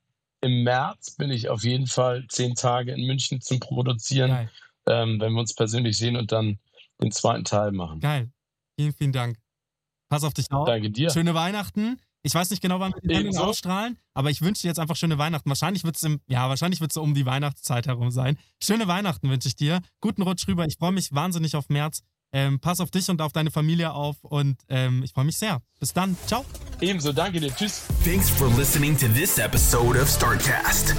[0.43, 4.51] im März bin ich auf jeden Fall zehn Tage in München zum Produzieren,
[4.87, 6.59] ähm, wenn wir uns persönlich sehen und dann
[7.01, 8.01] den zweiten Teil machen.
[8.01, 8.31] Geil.
[8.77, 9.39] Vielen, vielen Dank.
[10.09, 10.67] Pass auf dich auf.
[10.67, 11.11] Danke dir.
[11.11, 11.99] Schöne Weihnachten.
[12.23, 13.43] Ich weiß nicht genau, wann wir die Sendung Ebenso.
[13.45, 15.49] ausstrahlen, aber ich wünsche dir jetzt einfach schöne Weihnachten.
[15.49, 18.39] Wahrscheinlich wird es ja, wahrscheinlich wird es so um die Weihnachtszeit herum sein.
[18.63, 19.81] Schöne Weihnachten wünsche ich dir.
[20.01, 20.65] Guten Rutsch rüber.
[20.67, 22.03] Ich freue mich wahnsinnig auf März.
[22.35, 25.61] Ähm, pass auf dich und auf deine Familie auf und ähm, ich freue mich sehr.
[25.81, 26.17] Bis dann.
[26.27, 26.45] Ciao.
[26.81, 27.55] Ebenso, danke dir.
[27.55, 27.83] Tschüss.
[28.05, 30.95] Thanks for listening to this episode of StartCast.